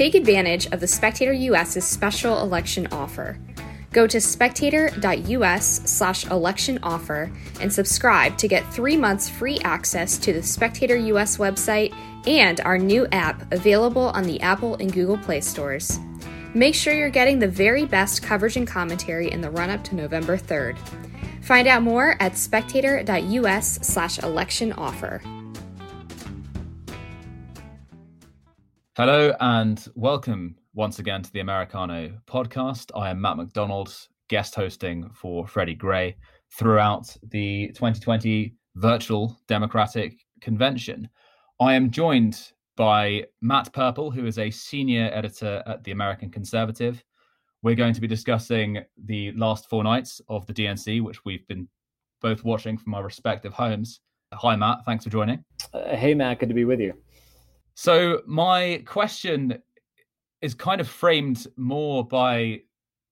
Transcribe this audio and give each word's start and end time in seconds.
Take 0.00 0.14
advantage 0.14 0.64
of 0.72 0.80
the 0.80 0.86
Spectator 0.86 1.34
US's 1.34 1.86
special 1.86 2.40
election 2.40 2.88
offer. 2.90 3.38
Go 3.92 4.06
to 4.06 4.18
spectator.us 4.18 5.80
slash 5.84 6.24
and 6.24 7.70
subscribe 7.70 8.38
to 8.38 8.48
get 8.48 8.72
three 8.72 8.96
months 8.96 9.28
free 9.28 9.58
access 9.58 10.16
to 10.16 10.32
the 10.32 10.42
Spectator 10.42 10.96
US 10.96 11.36
website 11.36 11.94
and 12.26 12.62
our 12.62 12.78
new 12.78 13.06
app 13.12 13.52
available 13.52 14.08
on 14.14 14.22
the 14.22 14.40
Apple 14.40 14.76
and 14.76 14.90
Google 14.90 15.18
Play 15.18 15.42
stores. 15.42 15.98
Make 16.54 16.74
sure 16.74 16.94
you're 16.94 17.10
getting 17.10 17.38
the 17.38 17.48
very 17.48 17.84
best 17.84 18.22
coverage 18.22 18.56
and 18.56 18.66
commentary 18.66 19.30
in 19.30 19.42
the 19.42 19.50
run 19.50 19.68
up 19.68 19.84
to 19.84 19.94
November 19.94 20.38
3rd. 20.38 20.78
Find 21.42 21.68
out 21.68 21.82
more 21.82 22.16
at 22.20 22.38
spectator.us 22.38 23.80
slash 23.82 24.18
election 24.20 24.72
offer. 24.72 25.20
Hello 29.00 29.34
and 29.40 29.88
welcome 29.94 30.54
once 30.74 30.98
again 30.98 31.22
to 31.22 31.32
the 31.32 31.40
Americano 31.40 32.12
podcast. 32.26 32.90
I 32.94 33.08
am 33.08 33.18
Matt 33.18 33.38
McDonald, 33.38 33.96
guest 34.28 34.54
hosting 34.54 35.08
for 35.14 35.46
Freddy 35.46 35.74
Gray 35.74 36.18
throughout 36.52 37.16
the 37.30 37.68
2020 37.68 38.54
virtual 38.74 39.38
Democratic 39.48 40.18
Convention. 40.42 41.08
I 41.62 41.72
am 41.72 41.90
joined 41.90 42.52
by 42.76 43.24
Matt 43.40 43.72
Purple, 43.72 44.10
who 44.10 44.26
is 44.26 44.38
a 44.38 44.50
senior 44.50 45.08
editor 45.14 45.62
at 45.64 45.82
the 45.82 45.92
American 45.92 46.30
Conservative. 46.30 47.02
We're 47.62 47.76
going 47.76 47.94
to 47.94 48.02
be 48.02 48.06
discussing 48.06 48.84
the 49.06 49.32
last 49.32 49.70
four 49.70 49.82
nights 49.82 50.20
of 50.28 50.46
the 50.46 50.52
DNC, 50.52 51.00
which 51.00 51.24
we've 51.24 51.48
been 51.48 51.68
both 52.20 52.44
watching 52.44 52.76
from 52.76 52.92
our 52.92 53.02
respective 53.02 53.54
homes. 53.54 54.00
Hi, 54.34 54.56
Matt. 54.56 54.84
Thanks 54.84 55.04
for 55.04 55.10
joining. 55.10 55.42
Uh, 55.72 55.96
hey, 55.96 56.12
Matt. 56.12 56.40
Good 56.40 56.50
to 56.50 56.54
be 56.54 56.66
with 56.66 56.80
you. 56.80 56.92
So, 57.80 58.20
my 58.26 58.82
question 58.84 59.62
is 60.42 60.52
kind 60.52 60.82
of 60.82 60.86
framed 60.86 61.46
more 61.56 62.06
by 62.06 62.60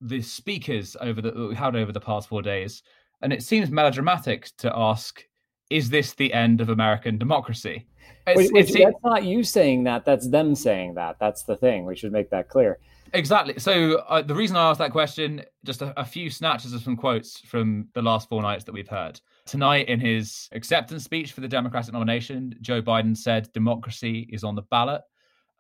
the 0.03 0.21
speakers 0.21 0.95
over 1.01 1.23
the 1.23 1.49
we 1.49 1.55
had 1.55 1.75
over 1.75 1.91
the 1.91 2.03
past 2.03 2.29
four 2.29 2.43
days, 2.43 2.83
and 3.23 3.33
it 3.33 3.43
seems 3.43 3.71
melodramatic 3.71 4.51
to 4.59 4.71
ask, 4.77 5.27
"Is 5.71 5.89
this 5.89 6.13
the 6.13 6.35
end 6.35 6.61
of 6.61 6.69
American 6.69 7.17
democracy?" 7.17 7.87
Wait, 8.27 8.53
wait, 8.53 8.71
that's 8.71 9.03
not 9.03 9.25
you 9.25 9.43
saying 9.43 9.85
that. 9.85 10.05
That's 10.05 10.29
them 10.29 10.55
saying 10.55 10.97
that. 10.97 11.17
That's 11.19 11.45
the 11.45 11.57
thing. 11.57 11.87
We 11.87 11.97
should 11.97 12.13
make 12.13 12.29
that 12.29 12.51
clear. 12.51 12.79
Exactly. 13.13 13.59
So 13.59 13.97
uh, 14.09 14.23
the 14.23 14.35
reason 14.35 14.57
I 14.57 14.71
asked 14.71 14.79
that 14.79 14.93
question, 14.93 15.43
just 15.65 15.83
a, 15.83 15.99
a, 15.99 16.05
few 16.05 16.31
snatches 16.31 16.73
of 16.73 16.83
some 16.83 16.97
quotes 16.97 17.41
from 17.41 17.89
the 17.95 18.03
last 18.03 18.29
four 18.29 18.43
nights 18.43 18.65
that 18.65 18.73
we've 18.73 18.89
heard. 18.89 19.21
Tonight, 19.47 19.89
in 19.89 19.99
his 19.99 20.49
acceptance 20.53 21.05
speech 21.05 21.33
for 21.33 21.41
the 21.41 21.49
Democratic 21.49 21.93
nomination, 21.93 22.55
Joe 22.61 22.83
Biden 22.83 23.17
said 23.17 23.51
democracy 23.53 24.29
is 24.31 24.45
on 24.45 24.55
the 24.55 24.63
ballot. 24.63 25.03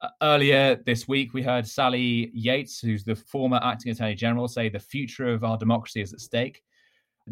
Uh, 0.00 0.08
earlier 0.22 0.76
this 0.86 1.08
week, 1.08 1.32
we 1.32 1.42
heard 1.42 1.66
Sally 1.66 2.30
Yates, 2.34 2.80
who's 2.80 3.04
the 3.04 3.16
former 3.16 3.60
acting 3.62 3.92
attorney 3.92 4.14
general, 4.14 4.46
say 4.46 4.69
the 4.69 4.78
future 4.78 5.32
of 5.32 5.42
our 5.42 5.56
democracy 5.56 6.00
is 6.00 6.12
at 6.12 6.20
stake. 6.20 6.62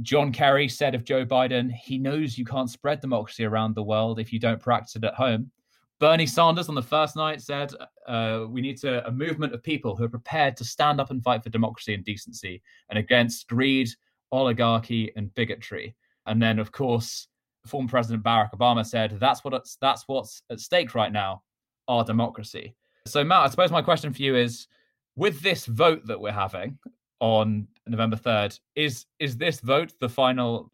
John 0.03 0.33
Kerry 0.33 0.69
said 0.69 0.95
of 0.95 1.05
Joe 1.05 1.25
Biden, 1.25 1.71
he 1.73 1.99
knows 1.99 2.37
you 2.37 2.45
can't 2.45 2.71
spread 2.71 3.01
democracy 3.01 3.45
around 3.45 3.75
the 3.75 3.83
world 3.83 4.19
if 4.19 4.33
you 4.33 4.39
don't 4.39 4.61
practice 4.61 4.97
it 4.97 5.05
at 5.05 5.15
home. 5.15 5.51
Bernie 5.99 6.27
Sanders 6.27 6.69
on 6.69 6.75
the 6.75 6.83
first 6.83 7.17
night 7.17 7.41
said, 7.41 7.73
uh, 8.07 8.45
We 8.49 8.61
need 8.61 8.77
to, 8.79 9.07
a 9.07 9.11
movement 9.11 9.55
of 9.55 9.63
people 9.63 9.97
who 9.97 10.05
are 10.05 10.09
prepared 10.09 10.57
to 10.59 10.65
stand 10.65 11.01
up 11.01 11.11
and 11.11 11.23
fight 11.23 11.43
for 11.43 11.49
democracy 11.51 11.95
and 11.95 12.05
decency 12.05 12.63
and 12.91 12.99
against 12.99 13.49
greed, 13.49 13.89
oligarchy, 14.31 15.13
and 15.17 15.35
bigotry. 15.35 15.95
And 16.27 16.41
then, 16.43 16.59
of 16.59 16.73
course, 16.73 17.29
former 17.67 17.89
President 17.89 18.23
Barack 18.23 18.53
Obama 18.53 18.85
said, 18.85 19.19
That's, 19.19 19.43
what 19.43 19.67
that's 19.81 20.05
what's 20.07 20.43
at 20.51 20.61
stake 20.61 20.95
right 20.95 21.13
now, 21.13 21.43
our 21.89 22.05
democracy. 22.05 22.75
So, 23.07 23.25
Matt, 23.25 23.47
I 23.47 23.49
suppose 23.49 23.71
my 23.71 23.83
question 23.83 24.13
for 24.13 24.23
you 24.23 24.37
is 24.37 24.67
with 25.15 25.41
this 25.41 25.65
vote 25.67 26.07
that 26.07 26.21
we're 26.21 26.33
having 26.33 26.79
on 27.21 27.67
November 27.87 28.17
3rd, 28.17 28.59
is, 28.75 29.07
is 29.19 29.37
this 29.39 29.61
vote 29.61 29.93
the 30.01 30.09
final 30.09 30.71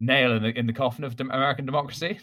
nail 0.00 0.32
in 0.32 0.42
the, 0.42 0.58
in 0.58 0.66
the 0.66 0.72
coffin 0.72 1.04
of 1.04 1.20
American 1.20 1.66
democracy? 1.66 2.18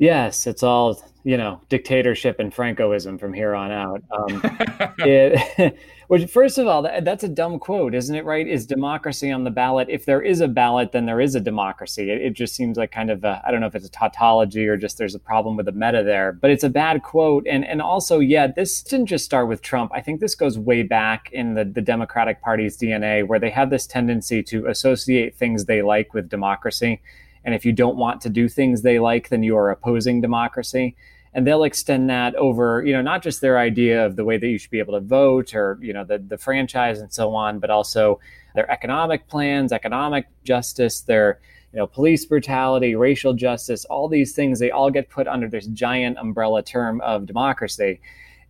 Yes, 0.00 0.46
it's 0.46 0.62
all 0.62 0.98
you 1.22 1.36
know, 1.36 1.60
dictatorship 1.68 2.40
and 2.40 2.54
Francoism 2.54 3.20
from 3.20 3.34
here 3.34 3.54
on 3.54 3.70
out. 3.70 4.02
Um, 4.10 4.40
it, 5.00 5.76
which, 6.08 6.30
first 6.30 6.56
of 6.56 6.66
all, 6.66 6.82
that, 6.82 7.04
that's 7.04 7.24
a 7.24 7.28
dumb 7.28 7.58
quote, 7.58 7.94
isn't 7.94 8.14
it? 8.14 8.24
Right? 8.24 8.46
Is 8.46 8.66
democracy 8.66 9.30
on 9.30 9.44
the 9.44 9.50
ballot? 9.50 9.88
If 9.90 10.06
there 10.06 10.22
is 10.22 10.40
a 10.40 10.48
ballot, 10.48 10.92
then 10.92 11.04
there 11.04 11.20
is 11.20 11.34
a 11.34 11.40
democracy. 11.40 12.10
It, 12.10 12.22
it 12.22 12.32
just 12.32 12.54
seems 12.54 12.78
like 12.78 12.90
kind 12.90 13.10
of 13.10 13.24
I 13.24 13.50
don't 13.50 13.60
know 13.60 13.66
if 13.66 13.74
it's 13.74 13.86
a 13.86 13.90
tautology 13.90 14.66
or 14.66 14.76
just 14.76 14.96
there's 14.96 15.14
a 15.14 15.18
problem 15.20 15.56
with 15.56 15.66
the 15.66 15.72
meta 15.72 16.02
there, 16.02 16.32
but 16.32 16.50
it's 16.50 16.64
a 16.64 16.70
bad 16.70 17.02
quote. 17.02 17.46
And 17.46 17.66
and 17.66 17.82
also, 17.82 18.18
yeah, 18.20 18.46
this 18.46 18.82
didn't 18.82 19.06
just 19.06 19.26
start 19.26 19.46
with 19.46 19.60
Trump. 19.60 19.92
I 19.94 20.00
think 20.00 20.20
this 20.20 20.34
goes 20.34 20.58
way 20.58 20.82
back 20.82 21.30
in 21.32 21.54
the 21.54 21.64
the 21.64 21.82
Democratic 21.82 22.40
Party's 22.40 22.78
DNA, 22.78 23.26
where 23.26 23.38
they 23.38 23.50
have 23.50 23.68
this 23.68 23.86
tendency 23.86 24.42
to 24.44 24.66
associate 24.66 25.36
things 25.36 25.66
they 25.66 25.82
like 25.82 26.14
with 26.14 26.30
democracy 26.30 27.02
and 27.44 27.54
if 27.54 27.64
you 27.64 27.72
don't 27.72 27.96
want 27.96 28.20
to 28.22 28.28
do 28.28 28.48
things 28.48 28.82
they 28.82 28.98
like, 28.98 29.28
then 29.28 29.42
you 29.42 29.56
are 29.56 29.70
opposing 29.70 30.20
democracy. 30.20 30.96
And 31.32 31.46
they'll 31.46 31.62
extend 31.64 32.10
that 32.10 32.34
over, 32.34 32.82
you 32.84 32.92
know, 32.92 33.02
not 33.02 33.22
just 33.22 33.40
their 33.40 33.56
idea 33.58 34.04
of 34.04 34.16
the 34.16 34.24
way 34.24 34.36
that 34.36 34.46
you 34.48 34.58
should 34.58 34.70
be 34.70 34.80
able 34.80 34.94
to 34.94 35.00
vote 35.00 35.54
or, 35.54 35.78
you 35.80 35.92
know, 35.92 36.04
the, 36.04 36.18
the 36.18 36.36
franchise 36.36 37.00
and 37.00 37.12
so 37.12 37.34
on, 37.34 37.60
but 37.60 37.70
also 37.70 38.18
their 38.54 38.68
economic 38.70 39.28
plans, 39.28 39.72
economic 39.72 40.26
justice, 40.42 41.02
their, 41.02 41.40
you 41.72 41.78
know, 41.78 41.86
police 41.86 42.24
brutality, 42.24 42.96
racial 42.96 43.32
justice, 43.32 43.84
all 43.84 44.08
these 44.08 44.34
things, 44.34 44.58
they 44.58 44.72
all 44.72 44.90
get 44.90 45.08
put 45.08 45.28
under 45.28 45.48
this 45.48 45.66
giant 45.68 46.18
umbrella 46.18 46.64
term 46.64 47.00
of 47.02 47.26
democracy. 47.26 48.00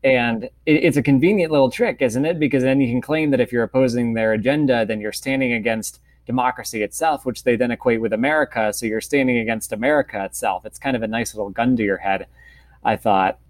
And 0.02 0.48
it's 0.64 0.96
a 0.96 1.02
convenient 1.02 1.52
little 1.52 1.70
trick, 1.70 2.00
isn't 2.00 2.24
it? 2.24 2.38
Because 2.38 2.62
then 2.62 2.80
you 2.80 2.90
can 2.90 3.02
claim 3.02 3.30
that 3.32 3.40
if 3.40 3.52
you're 3.52 3.62
opposing 3.62 4.14
their 4.14 4.32
agenda, 4.32 4.86
then 4.86 5.02
you're 5.02 5.12
standing 5.12 5.52
against 5.52 6.00
democracy 6.30 6.80
itself, 6.82 7.26
which 7.26 7.42
they 7.42 7.56
then 7.56 7.72
equate 7.72 8.00
with 8.00 8.12
America. 8.12 8.72
So 8.72 8.86
you're 8.86 9.00
standing 9.00 9.38
against 9.38 9.72
America 9.72 10.24
itself. 10.24 10.64
It's 10.64 10.78
kind 10.78 10.94
of 10.94 11.02
a 11.02 11.08
nice 11.08 11.34
little 11.34 11.50
gun 11.50 11.76
to 11.76 11.82
your 11.82 11.96
head, 11.96 12.28
I 12.84 12.94
thought. 12.94 13.41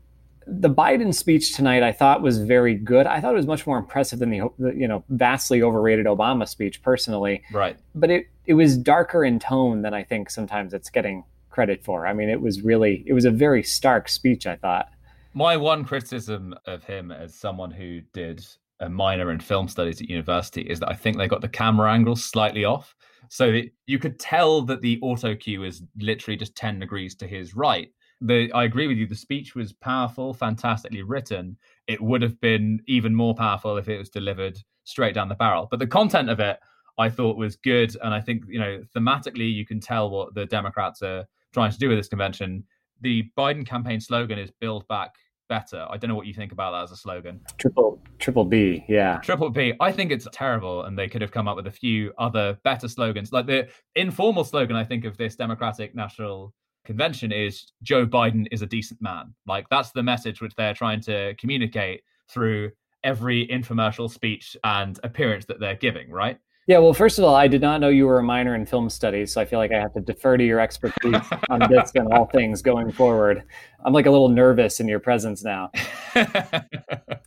The 0.46 0.70
Biden 0.70 1.14
speech 1.14 1.54
tonight, 1.54 1.82
I 1.82 1.92
thought 1.92 2.22
was 2.22 2.38
very 2.38 2.74
good. 2.74 3.06
I 3.06 3.20
thought 3.20 3.34
it 3.34 3.36
was 3.36 3.46
much 3.46 3.66
more 3.66 3.76
impressive 3.76 4.18
than 4.18 4.30
the 4.30 4.50
you 4.74 4.88
know 4.88 5.04
vastly 5.10 5.62
overrated 5.62 6.06
Obama 6.06 6.48
speech, 6.48 6.82
personally. 6.82 7.42
Right. 7.52 7.76
But 7.94 8.10
it 8.10 8.26
it 8.46 8.54
was 8.54 8.78
darker 8.78 9.22
in 9.22 9.38
tone 9.38 9.82
than 9.82 9.92
I 9.92 10.02
think 10.02 10.30
sometimes 10.30 10.72
it's 10.72 10.88
getting 10.88 11.24
credit 11.50 11.84
for. 11.84 12.06
I 12.06 12.14
mean, 12.14 12.30
it 12.30 12.40
was 12.40 12.62
really 12.62 13.04
it 13.06 13.12
was 13.12 13.26
a 13.26 13.30
very 13.30 13.62
stark 13.62 14.08
speech. 14.08 14.46
I 14.46 14.56
thought. 14.56 14.88
My 15.34 15.56
one 15.56 15.84
criticism 15.84 16.54
of 16.66 16.82
him 16.84 17.12
as 17.12 17.34
someone 17.34 17.70
who 17.70 18.00
did 18.12 18.44
a 18.80 18.88
minor 18.88 19.30
in 19.30 19.40
film 19.40 19.68
studies 19.68 20.00
at 20.00 20.08
university 20.08 20.62
is 20.62 20.80
that 20.80 20.90
I 20.90 20.94
think 20.94 21.16
they 21.16 21.28
got 21.28 21.40
the 21.40 21.48
camera 21.48 21.92
angle 21.92 22.16
slightly 22.16 22.64
off. 22.64 22.94
So 23.28 23.60
you 23.86 23.98
could 23.98 24.18
tell 24.18 24.62
that 24.62 24.80
the 24.80 24.98
auto 25.02 25.36
cue 25.36 25.64
is 25.64 25.82
literally 25.98 26.36
just 26.36 26.56
10 26.56 26.80
degrees 26.80 27.14
to 27.16 27.26
his 27.26 27.54
right. 27.54 27.88
The, 28.22 28.50
I 28.52 28.64
agree 28.64 28.86
with 28.86 28.96
you. 28.96 29.06
The 29.06 29.14
speech 29.14 29.54
was 29.54 29.72
powerful, 29.72 30.34
fantastically 30.34 31.02
written. 31.02 31.56
It 31.86 32.00
would 32.00 32.22
have 32.22 32.40
been 32.40 32.80
even 32.86 33.14
more 33.14 33.34
powerful 33.34 33.76
if 33.76 33.88
it 33.88 33.98
was 33.98 34.10
delivered 34.10 34.58
straight 34.84 35.14
down 35.14 35.28
the 35.28 35.34
barrel. 35.34 35.68
But 35.70 35.78
the 35.78 35.86
content 35.86 36.28
of 36.28 36.40
it, 36.40 36.58
I 36.98 37.08
thought 37.08 37.36
was 37.36 37.56
good. 37.56 37.96
And 38.02 38.12
I 38.12 38.20
think, 38.20 38.44
you 38.48 38.58
know, 38.58 38.82
thematically, 38.96 39.52
you 39.52 39.64
can 39.64 39.80
tell 39.80 40.10
what 40.10 40.34
the 40.34 40.46
Democrats 40.46 41.02
are 41.02 41.24
trying 41.54 41.70
to 41.70 41.78
do 41.78 41.88
with 41.88 41.98
this 41.98 42.08
convention. 42.08 42.64
The 43.00 43.30
Biden 43.38 43.66
campaign 43.66 44.00
slogan 44.00 44.38
is 44.38 44.50
build 44.60 44.86
back 44.88 45.14
better. 45.50 45.86
I 45.90 45.98
don't 45.98 46.08
know 46.08 46.14
what 46.14 46.26
you 46.26 46.32
think 46.32 46.52
about 46.52 46.70
that 46.70 46.84
as 46.84 46.92
a 46.92 46.96
slogan. 46.96 47.40
Triple 47.58 48.00
triple 48.18 48.46
B, 48.46 48.82
yeah. 48.88 49.18
Triple 49.18 49.50
B. 49.50 49.74
I 49.80 49.92
think 49.92 50.10
it's 50.10 50.26
terrible, 50.32 50.84
and 50.84 50.98
they 50.98 51.08
could 51.08 51.20
have 51.20 51.32
come 51.32 51.46
up 51.46 51.56
with 51.56 51.66
a 51.66 51.70
few 51.70 52.14
other 52.16 52.56
better 52.64 52.88
slogans. 52.88 53.32
Like 53.32 53.46
the 53.46 53.68
informal 53.96 54.44
slogan, 54.44 54.76
I 54.76 54.84
think 54.84 55.04
of 55.04 55.18
this 55.18 55.36
Democratic 55.36 55.94
National 55.94 56.54
Convention 56.86 57.30
is 57.32 57.72
Joe 57.82 58.06
Biden 58.06 58.46
is 58.50 58.62
a 58.62 58.66
decent 58.66 59.02
man. 59.02 59.34
Like 59.46 59.68
that's 59.68 59.90
the 59.90 60.02
message 60.02 60.40
which 60.40 60.54
they're 60.54 60.72
trying 60.72 61.02
to 61.02 61.34
communicate 61.34 62.02
through 62.30 62.70
every 63.04 63.46
infomercial 63.48 64.10
speech 64.10 64.56
and 64.64 64.98
appearance 65.02 65.44
that 65.46 65.60
they're 65.60 65.76
giving, 65.76 66.10
right? 66.10 66.38
Yeah, 66.70 66.78
well, 66.78 66.94
first 66.94 67.18
of 67.18 67.24
all, 67.24 67.34
I 67.34 67.48
did 67.48 67.60
not 67.60 67.80
know 67.80 67.88
you 67.88 68.06
were 68.06 68.20
a 68.20 68.22
minor 68.22 68.54
in 68.54 68.64
film 68.64 68.90
studies, 68.90 69.32
so 69.32 69.40
I 69.40 69.44
feel 69.44 69.58
like 69.58 69.72
I 69.72 69.80
have 69.80 69.92
to 69.94 70.00
defer 70.00 70.36
to 70.36 70.44
your 70.44 70.60
expertise 70.60 71.16
on 71.50 71.68
this 71.68 71.90
and 71.96 72.06
all 72.12 72.26
things 72.26 72.62
going 72.62 72.92
forward. 72.92 73.42
I'm 73.84 73.92
like 73.92 74.06
a 74.06 74.10
little 74.12 74.28
nervous 74.28 74.78
in 74.78 74.86
your 74.86 75.00
presence 75.00 75.42
now. 75.42 75.72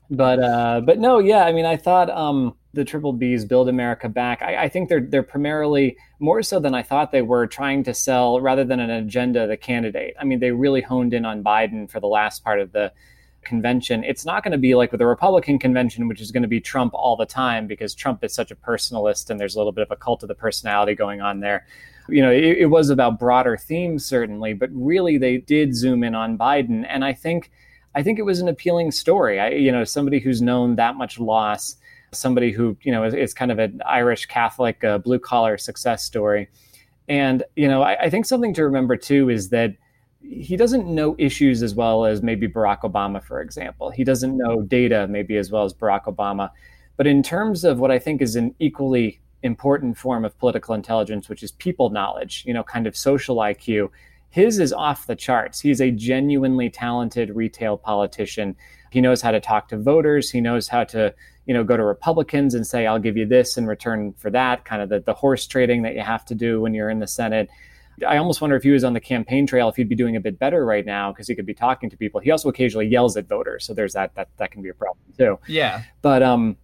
but 0.10 0.40
uh, 0.40 0.80
but 0.86 0.98
no, 0.98 1.20
yeah, 1.20 1.44
I 1.44 1.52
mean, 1.52 1.66
I 1.66 1.76
thought 1.76 2.10
um, 2.10 2.56
the 2.72 2.86
Triple 2.86 3.12
B's 3.12 3.44
Build 3.44 3.68
America 3.68 4.08
Back. 4.08 4.42
I, 4.42 4.64
I 4.64 4.70
think 4.70 4.88
they're 4.88 5.02
they're 5.02 5.24
primarily 5.24 5.98
more 6.20 6.42
so 6.42 6.62
than 6.62 6.74
I 6.74 6.82
thought 6.82 7.12
they 7.12 7.22
were 7.22 7.46
trying 7.46 7.84
to 7.84 7.94
sell 7.94 8.40
rather 8.40 8.64
than 8.64 8.80
an 8.80 8.92
agenda 8.92 9.46
the 9.46 9.58
candidate. 9.58 10.16
I 10.18 10.24
mean, 10.24 10.40
they 10.40 10.52
really 10.52 10.80
honed 10.80 11.14
in 11.14 11.26
on 11.26 11.44
Biden 11.44 11.92
for 11.92 12.00
the 12.00 12.08
last 12.08 12.46
part 12.46 12.62
of 12.62 12.72
the 12.72 12.94
convention, 13.46 14.04
it's 14.04 14.26
not 14.26 14.44
going 14.44 14.52
to 14.52 14.58
be 14.58 14.76
like 14.76 14.92
with 14.92 15.00
the 15.00 15.06
Republican 15.06 15.60
convention, 15.60 16.08
which 16.08 16.22
is 16.22 16.32
going 16.32 16.44
to 16.44 16.48
be 16.48 16.60
Trump 16.60 16.94
all 16.94 17.16
the 17.16 17.26
time 17.26 17.68
because 17.68 17.94
Trump 17.94 18.24
is 18.24 18.34
such 18.34 18.52
a 18.52 18.56
personalist 18.56 19.30
and 19.30 19.40
there's 19.40 19.56
a 19.56 19.60
little 19.60 19.72
bit 19.72 19.84
of 19.84 19.92
a 19.92 19.96
cult 19.96 20.24
of 20.24 20.30
the 20.30 20.36
personality 20.36 20.96
going 20.96 21.22
on 21.22 21.40
there. 21.40 21.66
You 22.10 22.22
know, 22.22 22.32
it, 22.32 22.58
it 22.58 22.66
was 22.66 22.90
about 22.90 23.20
broader 23.20 23.58
themes, 23.58 24.06
certainly, 24.06 24.54
but 24.54 24.70
really 24.74 25.18
they 25.18 25.38
did 25.38 25.76
zoom 25.76 26.04
in 26.04 26.16
on 26.16 26.38
Biden. 26.38 26.86
And 26.88 27.06
I 27.06 27.14
think 27.14 27.52
I 27.96 28.04
think 28.04 28.20
it 28.20 28.24
was 28.24 28.40
an 28.40 28.48
appealing 28.48 28.92
story. 28.92 29.40
I, 29.40 29.50
you 29.50 29.72
know, 29.72 29.84
somebody 29.84 30.20
who's 30.20 30.42
known 30.42 30.76
that 30.78 30.96
much 30.96 31.20
loss, 31.20 31.78
somebody 32.12 32.52
who, 32.52 32.76
you 32.82 32.92
know, 32.92 33.04
is, 33.04 33.14
is 33.14 33.34
kind 33.34 33.52
of 33.52 33.60
an 33.60 33.82
Irish 33.86 34.26
Catholic 34.26 34.84
uh, 34.84 34.98
blue 34.98 35.20
collar 35.20 35.58
success 35.58 36.04
story. 36.04 36.50
And, 37.08 37.44
you 37.56 37.68
know, 37.68 37.82
I, 37.82 38.04
I 38.04 38.10
think 38.10 38.26
something 38.26 38.54
to 38.56 38.64
remember 38.64 38.98
too 38.98 39.30
is 39.30 39.50
that 39.50 39.76
he 40.24 40.56
doesn't 40.56 40.88
know 40.88 41.16
issues 41.18 41.62
as 41.62 41.76
well 41.76 42.06
as 42.06 42.24
maybe 42.24 42.48
Barack 42.48 42.82
Obama, 42.82 43.22
for 43.22 43.42
example. 43.42 43.92
He 43.92 44.04
doesn't 44.04 44.38
know 44.38 44.62
data 44.62 45.08
maybe 45.08 45.38
as 45.38 45.52
well 45.52 45.66
as 45.66 45.74
Barack 45.74 46.06
Obama. 46.06 46.50
But 46.96 47.08
in 47.08 47.24
terms 47.24 47.64
of 47.64 47.80
what 47.80 47.92
I 47.92 48.00
think 48.00 48.22
is 48.22 48.36
an 48.36 48.56
equally 48.60 49.20
important 49.42 49.98
form 49.98 50.24
of 50.24 50.38
political 50.38 50.74
intelligence, 50.74 51.28
which 51.28 51.44
is 51.44 51.52
people 51.52 51.90
knowledge, 51.90 52.44
you 52.46 52.54
know, 52.54 52.64
kind 52.64 52.88
of 52.88 52.96
social 52.96 53.38
IQ, 53.38 53.90
his 54.30 54.58
is 54.60 54.74
off 54.74 55.06
the 55.06 55.16
charts. 55.16 55.60
He's 55.60 55.82
a 55.82 55.92
genuinely 55.92 56.70
talented 56.70 57.36
retail 57.36 57.78
politician. 57.78 58.56
He 58.90 59.02
knows 59.02 59.22
how 59.22 59.32
to 59.32 59.40
talk 59.40 59.68
to 59.68 59.78
voters. 59.78 60.32
He 60.32 60.42
knows 60.42 60.68
how 60.68 60.86
to, 60.86 61.14
you 61.46 61.54
know, 61.54 61.64
go 61.64 61.78
to 61.78 61.84
Republicans 61.84 62.56
and 62.56 62.66
say, 62.66 62.88
I'll 62.88 63.00
give 63.00 63.18
you 63.18 63.28
this 63.28 63.58
in 63.58 63.68
return 63.68 64.14
for 64.18 64.32
that, 64.32 64.66
kind 64.66 64.82
of 64.82 64.90
the, 64.90 65.02
the 65.02 65.14
horse 65.14 65.46
trading 65.46 65.84
that 65.84 65.94
you 65.94 66.02
have 66.02 66.26
to 66.26 66.36
do 66.36 66.62
when 66.62 66.74
you're 66.74 66.90
in 66.90 67.00
the 67.00 67.08
Senate. 67.08 67.50
I 68.08 68.18
almost 68.18 68.42
wonder 68.42 68.56
if 68.56 68.64
he 68.64 68.72
was 68.72 68.84
on 68.84 68.94
the 68.94 69.00
campaign 69.00 69.46
trail, 69.46 69.70
if 69.70 69.76
he'd 69.76 69.90
be 69.90 69.96
doing 69.96 70.16
a 70.16 70.20
bit 70.20 70.40
better 70.40 70.66
right 70.66 70.86
now 70.86 71.12
because 71.12 71.28
he 71.28 71.36
could 71.36 71.46
be 71.46 71.54
talking 71.54 71.90
to 71.90 71.98
people. 71.98 72.20
He 72.20 72.32
also 72.32 72.50
occasionally 72.50 72.88
yells 72.88 73.16
at 73.18 73.28
voters, 73.28 73.66
so 73.66 73.74
there's 73.74 73.94
that 73.94 74.16
that 74.16 74.30
that 74.38 74.52
can 74.52 74.62
be 74.62 74.70
a 74.70 74.74
problem 74.74 75.06
too. 75.18 75.40
Yeah. 75.48 75.84
But 76.02 76.24
um, 76.24 76.58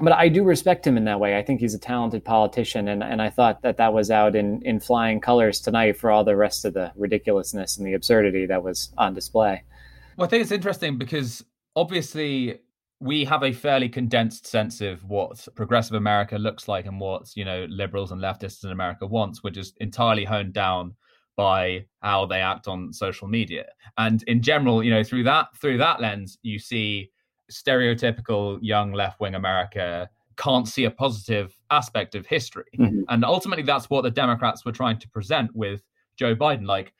but 0.00 0.12
I 0.12 0.28
do 0.28 0.44
respect 0.44 0.86
him 0.86 0.96
in 0.96 1.04
that 1.04 1.18
way. 1.18 1.36
I 1.36 1.42
think 1.42 1.60
he's 1.60 1.74
a 1.74 1.78
talented 1.78 2.24
politician, 2.24 2.88
and, 2.88 3.02
and 3.02 3.20
I 3.20 3.30
thought 3.30 3.62
that 3.62 3.78
that 3.78 3.92
was 3.92 4.10
out 4.10 4.36
in, 4.36 4.62
in 4.62 4.78
flying 4.78 5.20
colors 5.20 5.60
tonight 5.60 5.96
for 5.96 6.10
all 6.10 6.22
the 6.22 6.36
rest 6.36 6.64
of 6.64 6.74
the 6.74 6.92
ridiculousness 6.96 7.76
and 7.76 7.86
the 7.86 7.94
absurdity 7.94 8.46
that 8.46 8.62
was 8.62 8.92
on 8.96 9.14
display. 9.14 9.64
Well, 10.16 10.26
I 10.26 10.30
think 10.30 10.42
it's 10.42 10.52
interesting 10.52 10.98
because 10.98 11.44
obviously 11.74 12.60
we 13.00 13.24
have 13.24 13.44
a 13.44 13.52
fairly 13.52 13.88
condensed 13.88 14.46
sense 14.46 14.80
of 14.80 15.04
what 15.04 15.46
progressive 15.54 15.94
America 15.94 16.36
looks 16.36 16.66
like 16.66 16.86
and 16.86 16.98
what 16.98 17.30
you 17.36 17.44
know 17.44 17.66
liberals 17.68 18.10
and 18.12 18.20
leftists 18.20 18.64
in 18.64 18.70
America 18.70 19.06
wants, 19.06 19.42
which 19.42 19.56
is 19.56 19.72
entirely 19.78 20.24
honed 20.24 20.52
down 20.52 20.94
by 21.36 21.84
how 22.02 22.26
they 22.26 22.40
act 22.40 22.66
on 22.66 22.92
social 22.92 23.28
media. 23.28 23.64
And 23.96 24.24
in 24.24 24.42
general, 24.42 24.82
you 24.82 24.90
know, 24.90 25.04
through 25.04 25.22
that 25.24 25.56
through 25.56 25.78
that 25.78 26.00
lens, 26.00 26.38
you 26.42 26.58
see 26.58 27.10
stereotypical 27.50 28.58
young 28.60 28.92
left 28.92 29.20
wing 29.20 29.34
America 29.34 30.10
can't 30.36 30.68
see 30.68 30.84
a 30.84 30.90
positive 30.90 31.54
aspect 31.70 32.14
of 32.14 32.26
history. 32.26 32.70
Mm-hmm. 32.78 33.02
And 33.08 33.24
ultimately, 33.24 33.64
that's 33.64 33.90
what 33.90 34.02
the 34.02 34.10
Democrats 34.10 34.64
were 34.64 34.72
trying 34.72 34.98
to 34.98 35.08
present 35.08 35.54
with 35.54 35.82
Joe 36.16 36.34
Biden. 36.34 36.66
Like, 36.66 36.92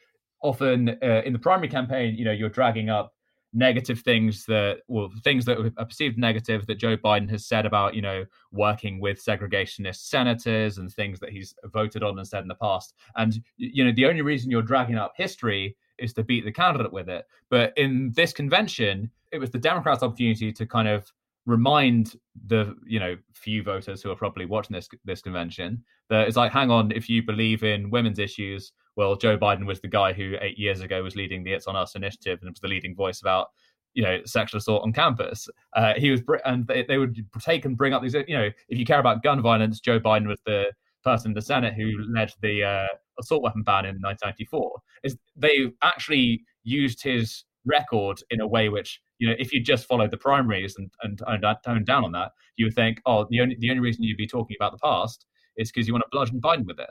often 0.42 0.90
uh, 1.02 1.22
in 1.24 1.32
the 1.32 1.38
primary 1.38 1.68
campaign, 1.68 2.14
you 2.16 2.24
know, 2.24 2.32
you're 2.32 2.48
dragging 2.48 2.90
up 2.90 3.14
negative 3.52 4.00
things 4.00 4.44
that 4.44 4.80
well 4.88 5.10
things 5.24 5.44
that 5.46 5.58
are 5.58 5.84
perceived 5.84 6.18
negative 6.18 6.66
that 6.66 6.78
Joe 6.78 6.96
Biden 6.96 7.30
has 7.30 7.46
said 7.46 7.64
about 7.64 7.94
you 7.94 8.02
know 8.02 8.24
working 8.52 9.00
with 9.00 9.24
segregationist 9.24 10.08
senators 10.08 10.78
and 10.78 10.92
things 10.92 11.18
that 11.20 11.30
he's 11.30 11.54
voted 11.72 12.02
on 12.02 12.18
and 12.18 12.28
said 12.28 12.42
in 12.42 12.48
the 12.48 12.54
past. 12.54 12.94
And 13.16 13.42
you 13.56 13.84
know 13.84 13.92
the 13.92 14.06
only 14.06 14.22
reason 14.22 14.50
you're 14.50 14.62
dragging 14.62 14.98
up 14.98 15.12
history 15.16 15.76
is 15.98 16.12
to 16.14 16.22
beat 16.22 16.44
the 16.44 16.52
candidate 16.52 16.92
with 16.92 17.08
it. 17.08 17.24
But 17.50 17.72
in 17.76 18.12
this 18.14 18.32
convention 18.32 19.10
it 19.32 19.38
was 19.38 19.50
the 19.50 19.58
Democrats' 19.58 20.02
opportunity 20.02 20.52
to 20.52 20.66
kind 20.66 20.88
of 20.88 21.12
remind 21.48 22.14
the 22.46 22.76
you 22.86 23.00
know 23.00 23.16
few 23.32 23.62
voters 23.62 24.02
who 24.02 24.10
are 24.10 24.16
probably 24.16 24.44
watching 24.44 24.74
this 24.74 24.88
this 25.06 25.22
convention 25.22 25.82
that 26.10 26.28
it's 26.28 26.36
like 26.36 26.52
hang 26.52 26.70
on 26.70 26.92
if 26.92 27.08
you 27.08 27.22
believe 27.22 27.64
in 27.64 27.90
women's 27.90 28.18
issues 28.18 28.72
well 28.96 29.16
joe 29.16 29.36
biden 29.38 29.64
was 29.64 29.80
the 29.80 29.88
guy 29.88 30.12
who 30.12 30.34
eight 30.42 30.58
years 30.58 30.82
ago 30.82 31.02
was 31.02 31.16
leading 31.16 31.42
the 31.42 31.52
it's 31.52 31.66
on 31.66 31.74
us 31.74 31.94
initiative 31.94 32.38
and 32.42 32.50
was 32.50 32.60
the 32.60 32.68
leading 32.68 32.94
voice 32.94 33.22
about 33.22 33.46
you 33.94 34.02
know 34.02 34.18
sexual 34.26 34.58
assault 34.58 34.82
on 34.84 34.92
campus. 34.92 35.48
Uh, 35.74 35.94
he 35.96 36.10
was 36.10 36.20
and 36.44 36.66
they, 36.66 36.84
they 36.84 36.98
would 36.98 37.16
take 37.40 37.64
and 37.64 37.76
bring 37.76 37.94
up 37.94 38.02
these 38.02 38.14
you 38.14 38.36
know 38.36 38.50
if 38.68 38.78
you 38.78 38.84
care 38.84 39.00
about 39.00 39.22
gun 39.22 39.40
violence 39.40 39.80
joe 39.80 39.98
biden 39.98 40.28
was 40.28 40.38
the 40.44 40.70
person 41.02 41.30
in 41.30 41.34
the 41.34 41.42
senate 41.42 41.74
who 41.74 41.90
led 42.12 42.30
the 42.42 42.62
uh, 42.62 42.86
assault 43.18 43.42
weapon 43.42 43.62
ban 43.62 43.86
in 43.86 43.96
1994 44.00 44.78
is 45.04 45.16
they 45.36 45.72
actually 45.82 46.42
used 46.62 47.02
his 47.02 47.44
record 47.64 48.20
in 48.30 48.40
a 48.40 48.46
way 48.46 48.68
which 48.68 49.00
you 49.18 49.28
know 49.28 49.34
if 49.38 49.52
you 49.52 49.62
just 49.62 49.86
followed 49.86 50.10
the 50.10 50.16
primaries 50.16 50.76
and 50.78 50.90
and 51.02 51.20
toned 51.64 51.86
down 51.86 52.04
on 52.04 52.12
that, 52.12 52.32
you 52.56 52.66
would 52.66 52.74
think, 52.74 53.00
oh, 53.06 53.26
the 53.30 53.40
only 53.40 53.56
the 53.58 53.70
only 53.70 53.80
reason 53.80 54.02
you'd 54.02 54.16
be 54.16 54.26
talking 54.26 54.56
about 54.58 54.72
the 54.72 54.78
past 54.78 55.26
is 55.56 55.70
because 55.70 55.86
you 55.86 55.94
want 55.94 56.02
to 56.04 56.08
bludgeon 56.10 56.40
Biden 56.40 56.66
with 56.66 56.78
it. 56.78 56.90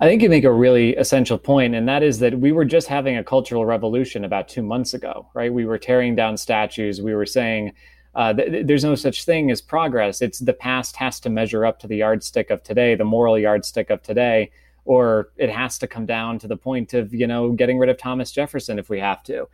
I 0.00 0.06
think 0.06 0.22
you 0.22 0.28
make 0.28 0.44
a 0.44 0.52
really 0.52 0.94
essential 0.94 1.38
point, 1.38 1.74
and 1.74 1.88
that 1.88 2.04
is 2.04 2.20
that 2.20 2.38
we 2.38 2.52
were 2.52 2.64
just 2.64 2.86
having 2.86 3.16
a 3.16 3.24
cultural 3.24 3.66
revolution 3.66 4.24
about 4.24 4.48
two 4.48 4.62
months 4.62 4.94
ago, 4.94 5.28
right? 5.34 5.52
We 5.52 5.66
were 5.66 5.78
tearing 5.78 6.14
down 6.14 6.36
statues. 6.36 7.02
We 7.02 7.14
were 7.14 7.26
saying 7.26 7.72
uh, 8.14 8.32
th- 8.32 8.66
there's 8.66 8.84
no 8.84 8.94
such 8.94 9.24
thing 9.24 9.50
as 9.50 9.60
progress. 9.60 10.22
It's 10.22 10.38
the 10.38 10.52
past 10.52 10.96
has 10.96 11.18
to 11.20 11.30
measure 11.30 11.66
up 11.66 11.80
to 11.80 11.88
the 11.88 11.96
yardstick 11.96 12.50
of 12.50 12.62
today, 12.62 12.94
the 12.94 13.04
moral 13.04 13.38
yardstick 13.38 13.90
of 13.90 14.02
today, 14.02 14.52
or 14.84 15.30
it 15.36 15.50
has 15.50 15.78
to 15.78 15.88
come 15.88 16.06
down 16.06 16.38
to 16.38 16.48
the 16.48 16.56
point 16.56 16.94
of 16.94 17.12
you 17.12 17.26
know 17.26 17.50
getting 17.52 17.78
rid 17.78 17.90
of 17.90 17.98
Thomas 17.98 18.30
Jefferson 18.30 18.78
if 18.78 18.88
we 18.88 19.00
have 19.00 19.24
to. 19.24 19.48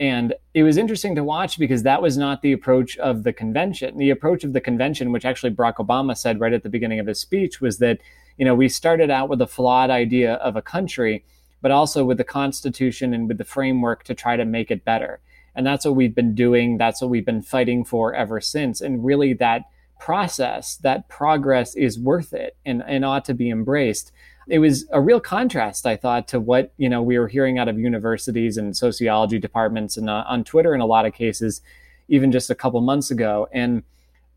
And 0.00 0.34
it 0.54 0.62
was 0.62 0.76
interesting 0.76 1.16
to 1.16 1.24
watch 1.24 1.58
because 1.58 1.82
that 1.82 2.00
was 2.00 2.16
not 2.16 2.42
the 2.42 2.52
approach 2.52 2.96
of 2.98 3.24
the 3.24 3.32
convention. 3.32 3.98
The 3.98 4.10
approach 4.10 4.44
of 4.44 4.52
the 4.52 4.60
convention, 4.60 5.10
which 5.10 5.24
actually 5.24 5.50
Barack 5.50 5.76
Obama 5.76 6.16
said 6.16 6.40
right 6.40 6.52
at 6.52 6.62
the 6.62 6.68
beginning 6.68 7.00
of 7.00 7.06
his 7.06 7.20
speech, 7.20 7.60
was 7.60 7.78
that, 7.78 7.98
you 8.36 8.44
know, 8.44 8.54
we 8.54 8.68
started 8.68 9.10
out 9.10 9.28
with 9.28 9.40
a 9.42 9.46
flawed 9.46 9.90
idea 9.90 10.34
of 10.34 10.54
a 10.54 10.62
country, 10.62 11.24
but 11.60 11.72
also 11.72 12.04
with 12.04 12.18
the 12.18 12.24
Constitution 12.24 13.12
and 13.12 13.26
with 13.26 13.38
the 13.38 13.44
framework 13.44 14.04
to 14.04 14.14
try 14.14 14.36
to 14.36 14.44
make 14.44 14.70
it 14.70 14.84
better. 14.84 15.20
And 15.56 15.66
that's 15.66 15.84
what 15.84 15.96
we've 15.96 16.14
been 16.14 16.36
doing. 16.36 16.78
That's 16.78 17.02
what 17.02 17.10
we've 17.10 17.26
been 17.26 17.42
fighting 17.42 17.84
for 17.84 18.14
ever 18.14 18.40
since. 18.40 18.80
And 18.80 19.04
really, 19.04 19.32
that 19.34 19.62
process, 19.98 20.76
that 20.76 21.08
progress 21.08 21.74
is 21.74 21.98
worth 21.98 22.32
it 22.32 22.56
and, 22.64 22.84
and 22.86 23.04
ought 23.04 23.24
to 23.24 23.34
be 23.34 23.50
embraced 23.50 24.12
it 24.48 24.58
was 24.58 24.86
a 24.90 25.00
real 25.00 25.20
contrast, 25.20 25.86
I 25.86 25.96
thought, 25.96 26.28
to 26.28 26.40
what 26.40 26.72
you 26.76 26.88
know 26.88 27.02
we 27.02 27.18
were 27.18 27.28
hearing 27.28 27.58
out 27.58 27.68
of 27.68 27.78
universities 27.78 28.56
and 28.56 28.76
sociology 28.76 29.38
departments 29.38 29.96
and 29.96 30.08
uh, 30.08 30.24
on 30.26 30.44
Twitter 30.44 30.74
in 30.74 30.80
a 30.80 30.86
lot 30.86 31.06
of 31.06 31.14
cases, 31.14 31.60
even 32.08 32.32
just 32.32 32.50
a 32.50 32.54
couple 32.54 32.80
months 32.80 33.10
ago. 33.10 33.48
And 33.52 33.82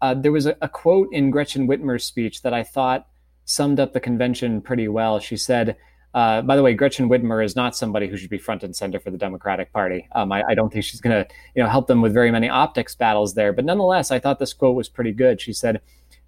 uh, 0.01 0.13
there 0.13 0.31
was 0.31 0.45
a, 0.45 0.57
a 0.61 0.67
quote 0.67 1.09
in 1.11 1.31
Gretchen 1.31 1.67
Whitmer's 1.67 2.03
speech 2.03 2.41
that 2.41 2.53
I 2.53 2.63
thought 2.63 3.07
summed 3.45 3.79
up 3.79 3.93
the 3.93 3.99
convention 3.99 4.61
pretty 4.61 4.87
well. 4.87 5.19
She 5.19 5.37
said. 5.37 5.77
Uh, 6.13 6.41
by 6.41 6.57
the 6.57 6.61
way, 6.61 6.73
Gretchen 6.73 7.07
Whitmer 7.07 7.41
is 7.41 7.55
not 7.55 7.73
somebody 7.73 8.09
who 8.09 8.17
should 8.17 8.29
be 8.29 8.37
front 8.37 8.63
and 8.63 8.75
center 8.75 8.99
for 8.99 9.11
the 9.11 9.17
Democratic 9.17 9.71
Party. 9.71 10.09
Um, 10.11 10.29
I, 10.33 10.43
I, 10.49 10.55
don't 10.55 10.69
think 10.69 10.83
she's 10.83 10.99
going 10.99 11.23
to, 11.23 11.33
you 11.55 11.63
know, 11.63 11.69
help 11.69 11.87
them 11.87 12.01
with 12.01 12.13
very 12.13 12.31
many 12.31 12.49
optics 12.49 12.93
battles 12.93 13.33
there. 13.33 13.53
But 13.53 13.63
nonetheless, 13.63 14.11
I 14.11 14.19
thought 14.19 14.37
this 14.37 14.51
quote 14.51 14.75
was 14.75 14.89
pretty 14.89 15.13
good. 15.13 15.39
She 15.39 15.53
said, 15.53 15.79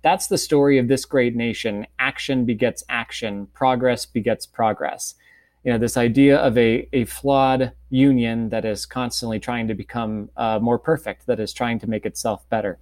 that's 0.04 0.28
the 0.28 0.38
story 0.38 0.78
of 0.78 0.88
this 0.88 1.06
great 1.06 1.36
nation. 1.36 1.88
Action 1.98 2.46
begets 2.46 2.84
action, 2.90 3.48
progress 3.54 4.06
begets 4.06 4.46
progress. 4.46 5.16
You 5.64 5.72
know, 5.72 5.78
this 5.78 5.96
idea 5.96 6.38
of 6.38 6.58
a, 6.58 6.88
a 6.92 7.06
flawed 7.06 7.72
union 7.90 8.50
that 8.50 8.66
is 8.66 8.86
constantly 8.86 9.40
trying 9.40 9.70
to 9.70 9.74
become 9.74 10.30
uh, 10.36 10.60
more 10.62 10.78
perfect, 10.78 11.26
that 11.28 11.40
is 11.40 11.54
trying 11.54 11.80
to 11.80 11.88
make 11.88 12.06
itself 12.06 12.48
better. 12.50 12.80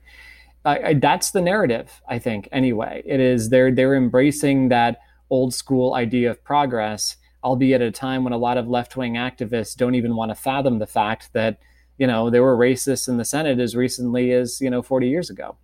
I, 0.65 0.79
I, 0.79 0.93
that's 0.95 1.29
the 1.29 1.41
narrative, 1.41 2.01
I 2.09 2.17
think. 2.17 2.49
Anyway, 2.51 3.03
it 3.05 3.19
is 3.19 3.49
they're 3.49 3.71
they're 3.71 3.95
embracing 3.95 4.69
that 4.69 4.99
old 5.29 5.53
school 5.53 5.93
idea 5.93 6.31
of 6.31 6.43
progress, 6.43 7.17
albeit 7.43 7.81
at 7.81 7.87
a 7.87 7.91
time 7.91 8.23
when 8.23 8.33
a 8.33 8.37
lot 8.37 8.57
of 8.57 8.67
left 8.67 8.97
wing 8.97 9.13
activists 9.13 9.75
don't 9.75 9.95
even 9.95 10.15
want 10.15 10.29
to 10.29 10.35
fathom 10.35 10.79
the 10.79 10.87
fact 10.87 11.33
that 11.33 11.59
you 11.99 12.07
know 12.07 12.31
there 12.31 12.43
were 12.43 12.57
racists 12.57 13.07
in 13.07 13.17
the 13.17 13.25
Senate 13.25 13.59
as 13.59 13.75
recently 13.75 14.31
as 14.31 14.59
you 14.59 14.71
know 14.71 14.81
40 14.81 15.07
years 15.07 15.29
ago. 15.29 15.55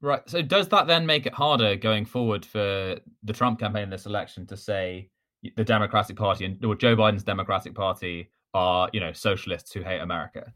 Right. 0.00 0.22
So 0.26 0.42
does 0.42 0.68
that 0.68 0.86
then 0.86 1.06
make 1.06 1.26
it 1.26 1.34
harder 1.34 1.74
going 1.76 2.04
forward 2.04 2.44
for 2.44 2.98
the 3.24 3.32
Trump 3.32 3.58
campaign 3.58 3.84
in 3.84 3.90
this 3.90 4.06
election 4.06 4.46
to 4.46 4.56
say 4.56 5.10
the 5.56 5.64
Democratic 5.64 6.16
Party 6.16 6.44
and 6.44 6.64
or 6.64 6.74
Joe 6.76 6.96
Biden's 6.96 7.24
Democratic 7.24 7.74
Party 7.74 8.30
are, 8.54 8.88
you 8.92 9.00
know, 9.00 9.12
socialists 9.12 9.72
who 9.72 9.82
hate 9.82 10.00
America? 10.00 10.52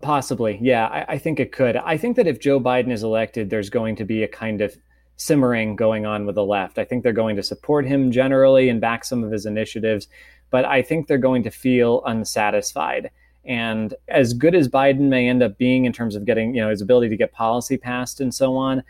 Possibly. 0.00 0.58
Yeah, 0.60 0.86
I, 0.86 1.14
I 1.14 1.18
think 1.18 1.40
it 1.40 1.52
could. 1.52 1.76
I 1.76 1.96
think 1.96 2.16
that 2.16 2.26
if 2.26 2.40
Joe 2.40 2.60
Biden 2.60 2.92
is 2.92 3.02
elected, 3.02 3.50
there's 3.50 3.70
going 3.70 3.96
to 3.96 4.04
be 4.04 4.22
a 4.22 4.28
kind 4.28 4.60
of 4.60 4.76
simmering 5.16 5.76
going 5.76 6.06
on 6.06 6.26
with 6.26 6.34
the 6.34 6.44
left. 6.44 6.78
I 6.78 6.84
think 6.84 7.02
they're 7.02 7.12
going 7.12 7.36
to 7.36 7.42
support 7.42 7.86
him 7.86 8.10
generally 8.10 8.68
and 8.68 8.80
back 8.80 9.04
some 9.04 9.22
of 9.22 9.30
his 9.30 9.46
initiatives, 9.46 10.08
but 10.50 10.64
I 10.64 10.82
think 10.82 11.06
they're 11.06 11.18
going 11.18 11.44
to 11.44 11.50
feel 11.50 12.02
unsatisfied. 12.04 13.10
And 13.44 13.94
as 14.08 14.34
good 14.34 14.54
as 14.54 14.68
Biden 14.68 15.08
may 15.08 15.28
end 15.28 15.42
up 15.42 15.58
being 15.58 15.84
in 15.84 15.92
terms 15.92 16.14
of 16.14 16.24
getting, 16.24 16.54
you 16.54 16.60
know, 16.60 16.70
his 16.70 16.80
ability 16.80 17.08
to 17.08 17.16
get 17.16 17.32
policy 17.32 17.76
passed 17.76 18.20
and 18.20 18.32
so 18.32 18.56
on, 18.56 18.82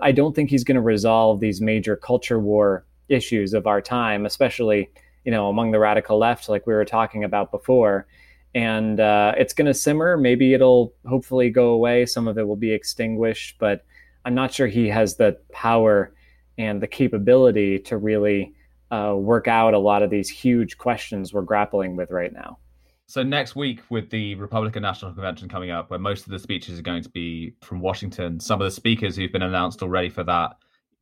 I 0.00 0.12
don't 0.12 0.34
think 0.34 0.50
he's 0.50 0.64
going 0.64 0.76
to 0.76 0.82
resolve 0.82 1.40
these 1.40 1.60
major 1.60 1.96
culture 1.96 2.40
war 2.40 2.84
issues 3.08 3.54
of 3.54 3.66
our 3.66 3.80
time, 3.80 4.26
especially, 4.26 4.90
you 5.24 5.30
know, 5.30 5.48
among 5.48 5.70
the 5.70 5.78
radical 5.78 6.18
left, 6.18 6.48
like 6.48 6.66
we 6.66 6.74
were 6.74 6.84
talking 6.84 7.24
about 7.24 7.50
before. 7.50 8.06
And 8.54 9.00
uh, 9.00 9.34
it's 9.36 9.54
going 9.54 9.66
to 9.66 9.74
simmer. 9.74 10.16
Maybe 10.16 10.52
it'll 10.52 10.94
hopefully 11.06 11.50
go 11.50 11.70
away. 11.70 12.06
Some 12.06 12.28
of 12.28 12.38
it 12.38 12.46
will 12.46 12.56
be 12.56 12.72
extinguished, 12.72 13.56
but 13.58 13.84
I'm 14.24 14.34
not 14.34 14.52
sure 14.52 14.66
he 14.66 14.88
has 14.88 15.16
the 15.16 15.38
power 15.52 16.12
and 16.58 16.82
the 16.82 16.86
capability 16.86 17.78
to 17.78 17.96
really 17.96 18.52
uh, 18.90 19.14
work 19.16 19.48
out 19.48 19.74
a 19.74 19.78
lot 19.78 20.02
of 20.02 20.10
these 20.10 20.28
huge 20.28 20.76
questions 20.76 21.32
we're 21.32 21.42
grappling 21.42 21.96
with 21.96 22.10
right 22.10 22.32
now. 22.32 22.58
So 23.06 23.22
next 23.22 23.56
week, 23.56 23.80
with 23.90 24.10
the 24.10 24.34
Republican 24.36 24.82
National 24.82 25.12
Convention 25.12 25.48
coming 25.48 25.70
up, 25.70 25.90
where 25.90 25.98
most 25.98 26.24
of 26.24 26.32
the 26.32 26.38
speeches 26.38 26.78
are 26.78 26.82
going 26.82 27.02
to 27.02 27.10
be 27.10 27.54
from 27.62 27.80
Washington, 27.80 28.40
some 28.40 28.60
of 28.60 28.64
the 28.64 28.70
speakers 28.70 29.16
who've 29.16 29.32
been 29.32 29.42
announced 29.42 29.82
already 29.82 30.08
for 30.08 30.24
that 30.24 30.52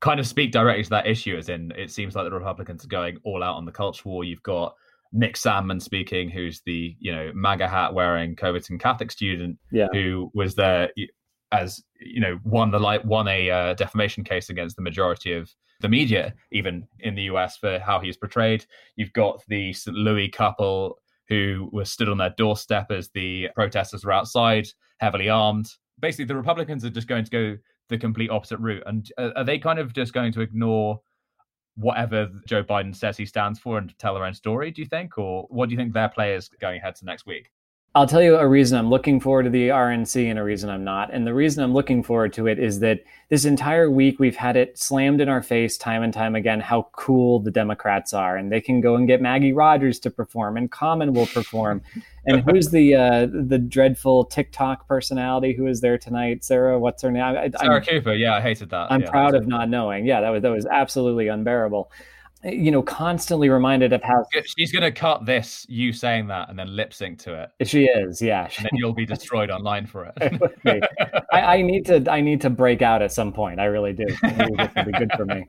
kind 0.01 0.19
of 0.19 0.27
speak 0.27 0.51
directly 0.51 0.83
to 0.83 0.91
that 0.91 1.07
issue. 1.07 1.37
As 1.37 1.49
in, 1.49 1.73
it 1.77 1.91
seems 1.91 2.15
like 2.17 2.25
the 2.25 2.37
Republicans 2.37 2.85
are 2.85 2.89
going 2.89 3.19
all 3.25 3.43
out 3.43 3.57
on 3.57 3.65
the 3.65 3.73
culture 3.73 4.09
war. 4.09 4.25
You've 4.25 4.43
got 4.43 4.75
Nick 5.13 5.35
Sandmann 5.35 5.81
speaking, 5.81 6.31
who's 6.31 6.63
the 6.67 6.97
you 6.99 7.13
know 7.13 7.31
MAGA 7.35 7.69
hat 7.69 7.95
wearing 7.95 8.35
Covington 8.35 8.79
Catholic 8.79 9.11
student 9.11 9.59
yeah. 9.71 9.89
who 9.93 10.31
was 10.35 10.55
there 10.55 10.91
as 11.53 11.83
you 12.01 12.21
know 12.21 12.39
won 12.45 12.71
the 12.71 12.79
like 12.79 13.05
won 13.05 13.29
a 13.29 13.51
uh, 13.51 13.75
defamation 13.75 14.25
case 14.25 14.51
against 14.51 14.77
the 14.77 14.83
majority 14.83 15.33
of 15.33 15.51
the 15.81 15.89
media, 15.89 16.35
even 16.53 16.87
in 17.01 17.15
the 17.15 17.23
US, 17.23 17.57
for 17.57 17.79
how 17.79 18.01
he's 18.01 18.17
portrayed. 18.17 18.67
You've 18.97 19.13
got 19.13 19.43
the 19.49 19.73
St. 19.73 19.97
Louis 19.97 20.29
couple 20.29 20.99
who 21.31 21.71
were 21.73 21.85
stood 21.87 22.09
on 22.09 22.19
their 22.19 22.35
doorstep 22.37 22.91
as 22.91 23.09
the 23.15 23.49
protesters 23.55 24.05
were 24.05 24.13
outside, 24.13 24.67
heavily 24.99 25.31
armed. 25.31 25.73
Basically, 25.99 26.27
the 26.27 26.37
Republicans 26.37 26.85
are 26.85 26.91
just 26.91 27.09
going 27.09 27.25
to 27.25 27.31
go 27.31 27.57
the 27.89 27.97
complete 27.97 28.31
opposite 28.31 28.59
route. 28.59 28.83
And 28.85 29.11
uh, 29.17 29.31
are 29.37 29.45
they 29.45 29.59
kind 29.59 29.79
of 29.79 29.95
just 29.95 30.13
going 30.13 30.33
to 30.33 30.41
ignore 30.41 31.01
whatever 31.77 32.29
Joe 32.47 32.63
Biden 32.63 32.95
says 32.95 33.17
he 33.17 33.27
stands 33.27 33.59
for 33.59 33.79
and 33.79 33.97
tell 33.99 34.15
their 34.15 34.25
own 34.25 34.35
story, 34.35 34.71
do 34.71 34.83
you 34.83 34.89
think? 34.89 35.17
Or 35.19 35.47
what 35.51 35.69
do 35.69 35.73
you 35.73 35.79
think 35.79 35.95
their 35.95 36.09
play 36.09 36.35
is 36.35 36.49
going 36.61 36.79
ahead 36.79 36.97
to 36.97 37.05
next 37.05 37.27
week? 37.27 37.51
I'll 37.93 38.07
tell 38.07 38.23
you 38.23 38.37
a 38.37 38.47
reason 38.47 38.79
I'm 38.79 38.89
looking 38.89 39.19
forward 39.19 39.43
to 39.45 39.51
the 39.51 39.71
RNC 39.71 40.31
and 40.31 40.39
a 40.39 40.45
reason 40.45 40.71
I'm 40.71 40.85
not. 40.85 41.13
And 41.13 41.27
the 41.27 41.35
reason 41.35 41.65
I'm 41.65 41.75
looking 41.75 42.05
forward 42.05 42.33
to 42.35 42.47
it 42.47 42.61
is 42.61 42.79
that 42.81 43.03
this 43.31 43.45
entire 43.45 43.91
week 43.91 44.21
we've 44.21 44.37
had 44.37 44.57
it 44.57 44.79
slammed 44.79 45.21
in 45.21 45.29
our 45.29 45.43
face 45.43 45.77
time 45.77 46.05
and 46.05 46.15
time 46.15 46.37
again 46.37 46.61
how 46.61 46.89
cool 46.93 47.41
the 47.41 47.51
Democrats 47.51 48.15
are. 48.15 48.37
And 48.37 48.53
they 48.53 48.61
can 48.61 48.81
go 48.81 48.95
and 48.95 49.09
get 49.09 49.21
Maggie 49.21 49.53
Rogers 49.53 49.99
to 50.01 50.11
perform, 50.11 50.57
and 50.57 50.71
Common 50.71 51.15
will 51.15 51.27
perform. 51.27 51.83
and 52.27 52.49
who's 52.49 52.69
the 52.69 52.95
uh, 52.95 53.27
the 53.27 53.59
dreadful 53.59 54.25
TikTok 54.25 54.87
personality 54.87 55.53
who 55.53 55.67
is 55.67 55.81
there 55.81 55.99
tonight? 55.99 56.45
Sarah, 56.45 56.79
what's 56.79 57.03
her 57.03 57.11
name? 57.11 57.25
I, 57.25 57.51
Sarah 57.59 57.77
I'm, 57.77 57.83
Cooper. 57.83 58.15
Yeah, 58.15 58.37
I 58.37 58.41
hated 58.41 58.71
that. 58.71 58.93
I'm 58.93 59.01
yeah, 59.01 59.11
proud 59.11 59.35
of 59.35 59.49
not 59.49 59.69
knowing. 59.69 60.07
Yeah, 60.07 60.21
that 60.21 60.31
was 60.31 60.43
that 60.43 60.53
was 60.53 60.67
absolutely 60.67 61.27
unbearable 61.27 61.91
you 62.43 62.71
know, 62.71 62.83
constantly 62.83 63.51
reminded 63.51 63.93
of 63.93 64.03
how 64.03 64.25
she's 64.57 64.73
going 64.73 64.83
to 64.83 64.93
cut 64.93 65.27
this, 65.27 65.67
you 65.69 65.93
saying 65.93 66.27
that, 66.29 66.49
and 66.49 66.59
then 66.59 66.75
lip 66.75 66.95
sync 66.95 67.19
to 67.21 67.43
it. 67.43 67.69
She 67.69 67.85
is, 67.85 68.23
yeah. 68.23 68.49
And 68.57 68.65
then 68.65 68.71
you'll 68.75 68.95
be 68.95 69.05
destroyed 69.05 69.51
online 69.51 69.87
for 69.87 70.13
it. 70.17 70.85
I, 71.33 71.41
I, 71.41 71.63
need 71.63 71.85
to, 71.87 72.11
I 72.11 72.21
need 72.21 72.41
to 72.41 72.51
break 72.51 72.81
out 72.81 73.03
at 73.03 73.13
some 73.13 73.33
point. 73.33 73.61
I 73.61 73.65
really 73.65 73.93
do. 73.93 74.07
It 74.09 74.75
would 74.77 74.87
be 74.87 74.93
good 74.93 75.13
for 75.17 75.27
me. 75.27 75.45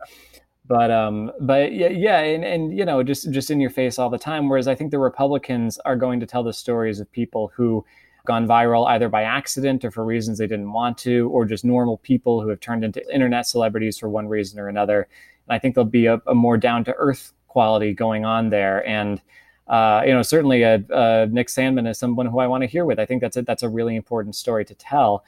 But, 0.67 0.91
um, 0.91 1.31
but 1.39 1.73
yeah, 1.73 1.89
yeah, 1.89 2.19
and 2.19 2.45
and 2.45 2.77
you 2.77 2.85
know, 2.85 3.03
just 3.03 3.29
just 3.31 3.51
in 3.51 3.59
your 3.59 3.71
face 3.71 3.99
all 3.99 4.09
the 4.09 4.17
time. 4.17 4.47
Whereas 4.47 4.69
I 4.69 4.75
think 4.75 4.91
the 4.91 4.99
Republicans 4.99 5.77
are 5.79 5.97
going 5.97 6.21
to 6.21 6.25
tell 6.25 6.43
the 6.43 6.53
stories 6.53 7.01
of 7.01 7.11
people 7.11 7.51
who 7.53 7.83
gone 8.25 8.47
viral 8.47 8.87
either 8.87 9.09
by 9.09 9.23
accident 9.23 9.83
or 9.83 9.91
for 9.91 10.05
reasons 10.05 10.37
they 10.37 10.47
didn't 10.47 10.71
want 10.71 10.97
to, 10.99 11.27
or 11.29 11.45
just 11.45 11.65
normal 11.65 11.97
people 11.97 12.41
who 12.41 12.47
have 12.47 12.59
turned 12.59 12.85
into 12.85 13.03
internet 13.13 13.47
celebrities 13.47 13.97
for 13.97 14.07
one 14.07 14.27
reason 14.27 14.59
or 14.59 14.69
another. 14.69 15.09
I 15.51 15.59
think 15.59 15.75
there'll 15.75 15.89
be 15.89 16.07
a, 16.07 16.21
a 16.25 16.33
more 16.33 16.57
down 16.57 16.83
to 16.85 16.93
earth 16.93 17.33
quality 17.47 17.93
going 17.93 18.25
on 18.25 18.49
there. 18.49 18.87
And 18.87 19.21
uh, 19.67 20.01
you 20.05 20.13
know, 20.13 20.21
certainly 20.21 20.63
a, 20.63 20.83
a 20.89 21.27
Nick 21.27 21.47
Sandmann 21.47 21.87
is 21.87 21.97
someone 21.97 22.25
who 22.25 22.39
I 22.39 22.47
want 22.47 22.61
to 22.63 22.67
hear 22.67 22.83
with. 22.83 22.99
I 22.99 23.05
think 23.05 23.21
that's 23.21 23.37
a, 23.37 23.41
that's 23.41 23.63
a 23.63 23.69
really 23.69 23.95
important 23.95 24.35
story 24.35 24.65
to 24.65 24.75
tell. 24.75 25.23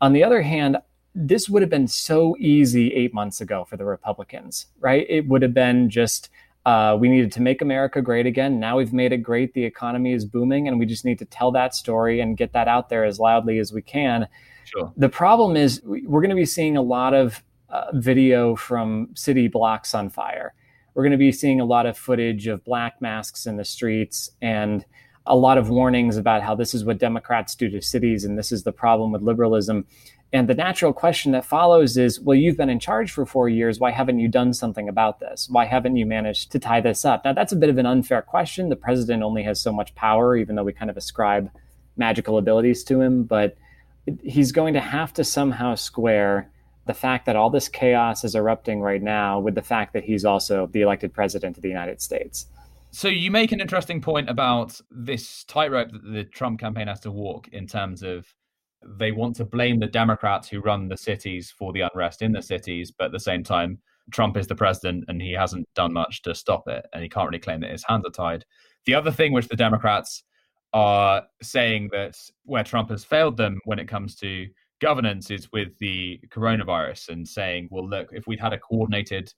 On 0.00 0.12
the 0.12 0.24
other 0.24 0.42
hand, 0.42 0.78
this 1.14 1.48
would 1.48 1.62
have 1.62 1.70
been 1.70 1.88
so 1.88 2.34
easy 2.38 2.92
eight 2.94 3.12
months 3.12 3.40
ago 3.40 3.64
for 3.64 3.76
the 3.76 3.84
Republicans, 3.84 4.66
right? 4.80 5.04
It 5.10 5.28
would 5.28 5.42
have 5.42 5.52
been 5.52 5.90
just 5.90 6.30
uh, 6.64 6.96
we 6.98 7.08
needed 7.08 7.32
to 7.32 7.42
make 7.42 7.60
America 7.60 8.00
great 8.00 8.24
again. 8.24 8.60
Now 8.60 8.78
we've 8.78 8.92
made 8.92 9.12
it 9.12 9.18
great. 9.18 9.52
The 9.52 9.64
economy 9.64 10.12
is 10.12 10.24
booming, 10.24 10.68
and 10.68 10.78
we 10.78 10.86
just 10.86 11.04
need 11.04 11.18
to 11.18 11.24
tell 11.24 11.50
that 11.52 11.74
story 11.74 12.20
and 12.20 12.36
get 12.36 12.52
that 12.52 12.68
out 12.68 12.88
there 12.88 13.04
as 13.04 13.18
loudly 13.18 13.58
as 13.58 13.72
we 13.72 13.82
can. 13.82 14.28
Sure. 14.64 14.92
The 14.96 15.08
problem 15.08 15.56
is 15.56 15.82
we're 15.84 16.20
going 16.20 16.30
to 16.30 16.36
be 16.36 16.46
seeing 16.46 16.76
a 16.76 16.82
lot 16.82 17.14
of 17.14 17.42
uh, 17.72 17.86
video 17.94 18.54
from 18.54 19.08
city 19.14 19.48
blocks 19.48 19.94
on 19.94 20.10
fire. 20.10 20.54
We're 20.94 21.02
going 21.02 21.12
to 21.12 21.18
be 21.18 21.32
seeing 21.32 21.60
a 21.60 21.64
lot 21.64 21.86
of 21.86 21.96
footage 21.96 22.46
of 22.46 22.64
black 22.64 23.00
masks 23.00 23.46
in 23.46 23.56
the 23.56 23.64
streets 23.64 24.30
and 24.42 24.84
a 25.24 25.36
lot 25.36 25.56
of 25.56 25.70
warnings 25.70 26.16
about 26.16 26.42
how 26.42 26.54
this 26.54 26.74
is 26.74 26.84
what 26.84 26.98
Democrats 26.98 27.54
do 27.54 27.70
to 27.70 27.80
cities 27.80 28.24
and 28.24 28.38
this 28.38 28.52
is 28.52 28.64
the 28.64 28.72
problem 28.72 29.10
with 29.10 29.22
liberalism. 29.22 29.86
And 30.34 30.48
the 30.48 30.54
natural 30.54 30.92
question 30.92 31.32
that 31.32 31.44
follows 31.44 31.96
is 31.96 32.20
well, 32.20 32.36
you've 32.36 32.56
been 32.56 32.68
in 32.68 32.80
charge 32.80 33.10
for 33.10 33.24
four 33.24 33.48
years. 33.48 33.78
Why 33.78 33.90
haven't 33.90 34.18
you 34.18 34.28
done 34.28 34.52
something 34.52 34.88
about 34.88 35.20
this? 35.20 35.48
Why 35.50 35.64
haven't 35.64 35.96
you 35.96 36.06
managed 36.06 36.52
to 36.52 36.58
tie 36.58 36.80
this 36.80 37.04
up? 37.04 37.24
Now, 37.24 37.32
that's 37.32 37.52
a 37.52 37.56
bit 37.56 37.70
of 37.70 37.78
an 37.78 37.86
unfair 37.86 38.22
question. 38.22 38.68
The 38.68 38.76
president 38.76 39.22
only 39.22 39.42
has 39.44 39.60
so 39.60 39.72
much 39.72 39.94
power, 39.94 40.36
even 40.36 40.56
though 40.56 40.64
we 40.64 40.72
kind 40.72 40.90
of 40.90 40.96
ascribe 40.96 41.50
magical 41.96 42.38
abilities 42.38 42.82
to 42.84 43.00
him. 43.00 43.24
But 43.24 43.56
he's 44.22 44.52
going 44.52 44.74
to 44.74 44.80
have 44.80 45.12
to 45.14 45.24
somehow 45.24 45.74
square 45.74 46.50
the 46.86 46.94
fact 46.94 47.26
that 47.26 47.36
all 47.36 47.50
this 47.50 47.68
chaos 47.68 48.24
is 48.24 48.34
erupting 48.34 48.80
right 48.80 49.02
now 49.02 49.38
with 49.38 49.54
the 49.54 49.62
fact 49.62 49.92
that 49.92 50.04
he's 50.04 50.24
also 50.24 50.66
the 50.66 50.80
elected 50.80 51.12
president 51.12 51.56
of 51.56 51.62
the 51.62 51.68
United 51.68 52.00
States. 52.00 52.46
So 52.90 53.08
you 53.08 53.30
make 53.30 53.52
an 53.52 53.60
interesting 53.60 54.00
point 54.00 54.28
about 54.28 54.78
this 54.90 55.44
tightrope 55.44 55.92
that 55.92 56.04
the 56.04 56.24
Trump 56.24 56.60
campaign 56.60 56.88
has 56.88 57.00
to 57.00 57.10
walk 57.10 57.48
in 57.48 57.66
terms 57.66 58.02
of 58.02 58.26
they 58.84 59.12
want 59.12 59.36
to 59.36 59.44
blame 59.44 59.78
the 59.78 59.86
Democrats 59.86 60.48
who 60.48 60.60
run 60.60 60.88
the 60.88 60.96
cities 60.96 61.50
for 61.56 61.72
the 61.72 61.82
unrest 61.82 62.20
in 62.20 62.32
the 62.32 62.42
cities, 62.42 62.90
but 62.90 63.06
at 63.06 63.12
the 63.12 63.20
same 63.20 63.44
time, 63.44 63.78
Trump 64.10 64.36
is 64.36 64.48
the 64.48 64.54
president 64.54 65.04
and 65.08 65.22
he 65.22 65.32
hasn't 65.32 65.68
done 65.74 65.92
much 65.92 66.22
to 66.22 66.34
stop 66.34 66.68
it, 66.68 66.84
and 66.92 67.02
he 67.02 67.08
can't 67.08 67.28
really 67.28 67.38
claim 67.38 67.60
that 67.60 67.70
his 67.70 67.84
hands 67.84 68.04
are 68.04 68.10
tied. 68.10 68.44
The 68.84 68.94
other 68.94 69.12
thing 69.12 69.32
which 69.32 69.48
the 69.48 69.56
Democrats 69.56 70.24
are 70.72 71.22
saying 71.42 71.90
that 71.92 72.16
where 72.44 72.64
Trump 72.64 72.90
has 72.90 73.04
failed 73.04 73.36
them 73.36 73.60
when 73.64 73.78
it 73.78 73.88
comes 73.88 74.16
to 74.16 74.48
governance 74.82 75.30
is 75.30 75.50
with 75.52 75.78
the 75.78 76.20
coronavirus 76.28 77.08
and 77.10 77.26
saying, 77.26 77.68
well, 77.70 77.88
look, 77.88 78.08
if 78.12 78.26
we'd 78.26 78.40
had 78.40 78.52
a 78.52 78.58
coordinated 78.58 79.32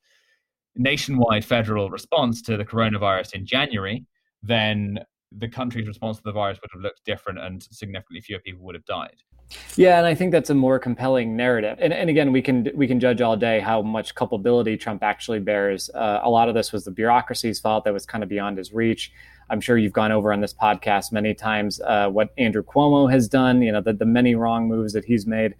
nationwide 0.74 1.44
federal 1.44 1.90
response 1.90 2.40
to 2.42 2.56
the 2.56 2.64
coronavirus 2.64 3.34
in 3.34 3.46
January, 3.46 4.04
then 4.42 4.98
the 5.38 5.48
country's 5.48 5.86
response 5.86 6.18
to 6.18 6.22
the 6.24 6.32
virus 6.32 6.58
would 6.60 6.70
have 6.72 6.82
looked 6.82 7.04
different 7.04 7.38
and 7.38 7.62
significantly 7.70 8.20
fewer 8.20 8.40
people 8.40 8.64
would 8.64 8.74
have 8.74 8.84
died. 8.84 9.16
Yeah, 9.76 9.98
and 9.98 10.06
I 10.06 10.14
think 10.14 10.32
that's 10.32 10.50
a 10.50 10.54
more 10.54 10.78
compelling 10.78 11.36
narrative. 11.36 11.78
And, 11.80 11.92
and 11.92 12.08
again, 12.08 12.32
we 12.32 12.40
can 12.40 12.68
we 12.74 12.86
can 12.86 12.98
judge 12.98 13.20
all 13.20 13.36
day 13.36 13.60
how 13.60 13.82
much 13.82 14.14
culpability 14.14 14.76
Trump 14.76 15.02
actually 15.02 15.40
bears. 15.40 15.90
Uh, 15.90 16.20
a 16.22 16.30
lot 16.30 16.48
of 16.48 16.54
this 16.54 16.72
was 16.72 16.84
the 16.84 16.90
bureaucracy's 16.90 17.60
fault 17.60 17.84
that 17.84 17.92
was 17.92 18.06
kind 18.06 18.22
of 18.22 18.30
beyond 18.30 18.58
his 18.58 18.72
reach. 18.72 19.12
I'm 19.50 19.60
sure 19.60 19.76
you've 19.76 19.92
gone 19.92 20.12
over 20.12 20.32
on 20.32 20.40
this 20.40 20.54
podcast 20.54 21.12
many 21.12 21.34
times 21.34 21.80
uh, 21.82 22.08
what 22.08 22.30
Andrew 22.38 22.62
Cuomo 22.62 23.10
has 23.10 23.28
done. 23.28 23.62
You 23.62 23.72
know 23.72 23.80
the, 23.80 23.92
the 23.92 24.06
many 24.06 24.34
wrong 24.34 24.66
moves 24.68 24.92
that 24.94 25.04
he's 25.04 25.26
made. 25.26 25.54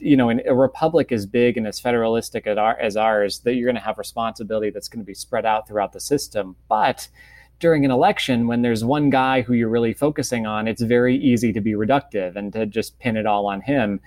You 0.00 0.16
know, 0.16 0.28
in 0.30 0.42
a 0.46 0.54
republic 0.54 1.10
as 1.10 1.26
big 1.26 1.56
and 1.56 1.66
as 1.66 1.80
federalistic 1.80 2.46
as, 2.46 2.56
our, 2.56 2.78
as 2.78 2.96
ours, 2.96 3.40
that 3.40 3.54
you're 3.54 3.66
going 3.66 3.74
to 3.74 3.82
have 3.82 3.98
responsibility 3.98 4.70
that's 4.70 4.88
going 4.88 5.00
to 5.00 5.06
be 5.06 5.14
spread 5.14 5.44
out 5.44 5.66
throughout 5.66 5.92
the 5.92 5.98
system. 5.98 6.54
But 6.68 7.08
during 7.60 7.84
an 7.84 7.90
election, 7.90 8.46
when 8.46 8.62
there's 8.62 8.84
one 8.84 9.10
guy 9.10 9.42
who 9.42 9.52
you're 9.52 9.68
really 9.68 9.92
focusing 9.92 10.46
on, 10.46 10.68
it's 10.68 10.82
very 10.82 11.16
easy 11.16 11.52
to 11.52 11.60
be 11.60 11.72
reductive 11.72 12.36
and 12.36 12.52
to 12.52 12.66
just 12.66 12.98
pin 12.98 13.16
it 13.16 13.26
all 13.26 13.46
on 13.46 13.60
him. 13.60 14.00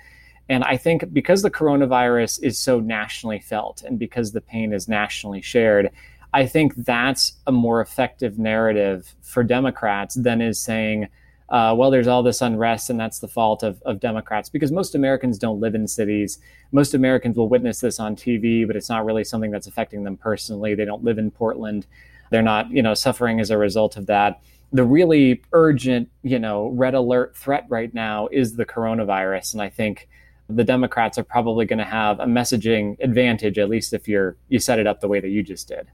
And 0.50 0.63
I 0.63 0.77
think 0.77 1.13
because 1.13 1.41
the 1.41 1.51
coronavirus 1.51 2.43
is 2.43 2.58
so 2.58 2.79
nationally 2.79 3.39
felt 3.39 3.84
and 3.84 4.00
because 4.00 4.31
the 4.31 4.41
pain 4.41 4.74
is 4.74 4.88
nationally 4.88 5.41
shared, 5.41 5.89
I 6.34 6.46
think 6.46 6.75
that's 6.75 7.34
a 7.46 7.51
more 7.51 7.81
effective 7.81 8.39
narrative 8.39 9.15
for 9.22 9.43
Democrats 9.43 10.15
than 10.15 10.41
is 10.41 10.60
saying, 10.60 11.10
uh, 11.50 11.75
well, 11.77 11.91
there's 11.91 12.08
all 12.08 12.24
this 12.24 12.41
unrest 12.41 12.89
and 12.89 12.98
that's 12.98 13.20
the 13.20 13.27
fault 13.27 13.63
of, 13.63 13.81
of 13.81 14.00
Democrats 14.00 14.48
because 14.48 14.72
most 14.72 14.96
Americans 14.96 15.38
don't 15.38 15.60
live 15.60 15.75
in 15.75 15.86
cities. 15.88 16.39
Most 16.72 16.93
Americans 16.93 17.36
will 17.36 17.50
witness 17.50 17.81
this 17.81 18.00
on 18.00 18.15
TV, 18.15 18.65
but 18.65 18.77
it's 18.77 18.88
not 18.88 19.05
really 19.05 19.25
something 19.25 19.51
that's 19.51 19.67
affecting 19.67 20.05
them 20.05 20.15
personally. 20.15 20.75
They 20.75 20.86
don't 20.86 21.03
live 21.03 21.17
in 21.17 21.31
Portland. 21.31 21.86
They're 22.31 22.41
not, 22.41 22.71
you 22.71 22.81
know, 22.81 22.95
suffering 22.95 23.39
as 23.39 23.51
a 23.51 23.57
result 23.57 23.97
of 23.97 24.07
that. 24.07 24.41
The 24.73 24.83
really 24.83 25.43
urgent, 25.53 26.09
you 26.23 26.39
know, 26.39 26.69
red 26.69 26.95
alert 26.95 27.35
threat 27.35 27.65
right 27.69 27.93
now 27.93 28.27
is 28.31 28.55
the 28.55 28.65
coronavirus. 28.65 29.53
And 29.53 29.61
I 29.61 29.69
think 29.69 30.07
the 30.50 30.63
Democrats 30.63 31.17
are 31.17 31.23
probably 31.23 31.65
going 31.65 31.79
to 31.79 31.85
have 31.85 32.19
a 32.19 32.25
messaging 32.25 32.97
advantage, 33.01 33.57
at 33.57 33.69
least 33.69 33.93
if 33.93 34.07
you're 34.07 34.38
you 34.50 34.59
set 34.59 34.79
it 34.79 34.88
up 34.88 35.01
the 35.01 35.07
way 35.07 35.19
that 35.19 35.29
you 35.29 35.43
just 35.43 35.67
did. 35.67 35.88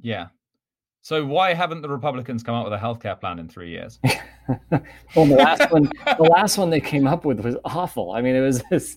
Yeah. 0.00 0.26
So 1.02 1.24
why 1.24 1.54
haven't 1.54 1.82
the 1.82 1.88
Republicans 1.88 2.42
come 2.42 2.56
up 2.56 2.64
with 2.64 2.72
a 2.72 2.82
healthcare 2.82 3.18
plan 3.18 3.38
in 3.38 3.48
three 3.48 3.70
years? 3.70 4.00
well, 4.70 5.26
the 5.26 5.36
last 5.36 5.70
one, 5.70 5.88
the 6.18 6.24
last 6.24 6.58
one 6.58 6.70
they 6.70 6.80
came 6.80 7.06
up 7.06 7.24
with 7.24 7.40
was 7.40 7.56
awful. 7.64 8.10
I 8.10 8.22
mean, 8.22 8.34
it 8.34 8.40
was 8.40 8.60
this. 8.70 8.96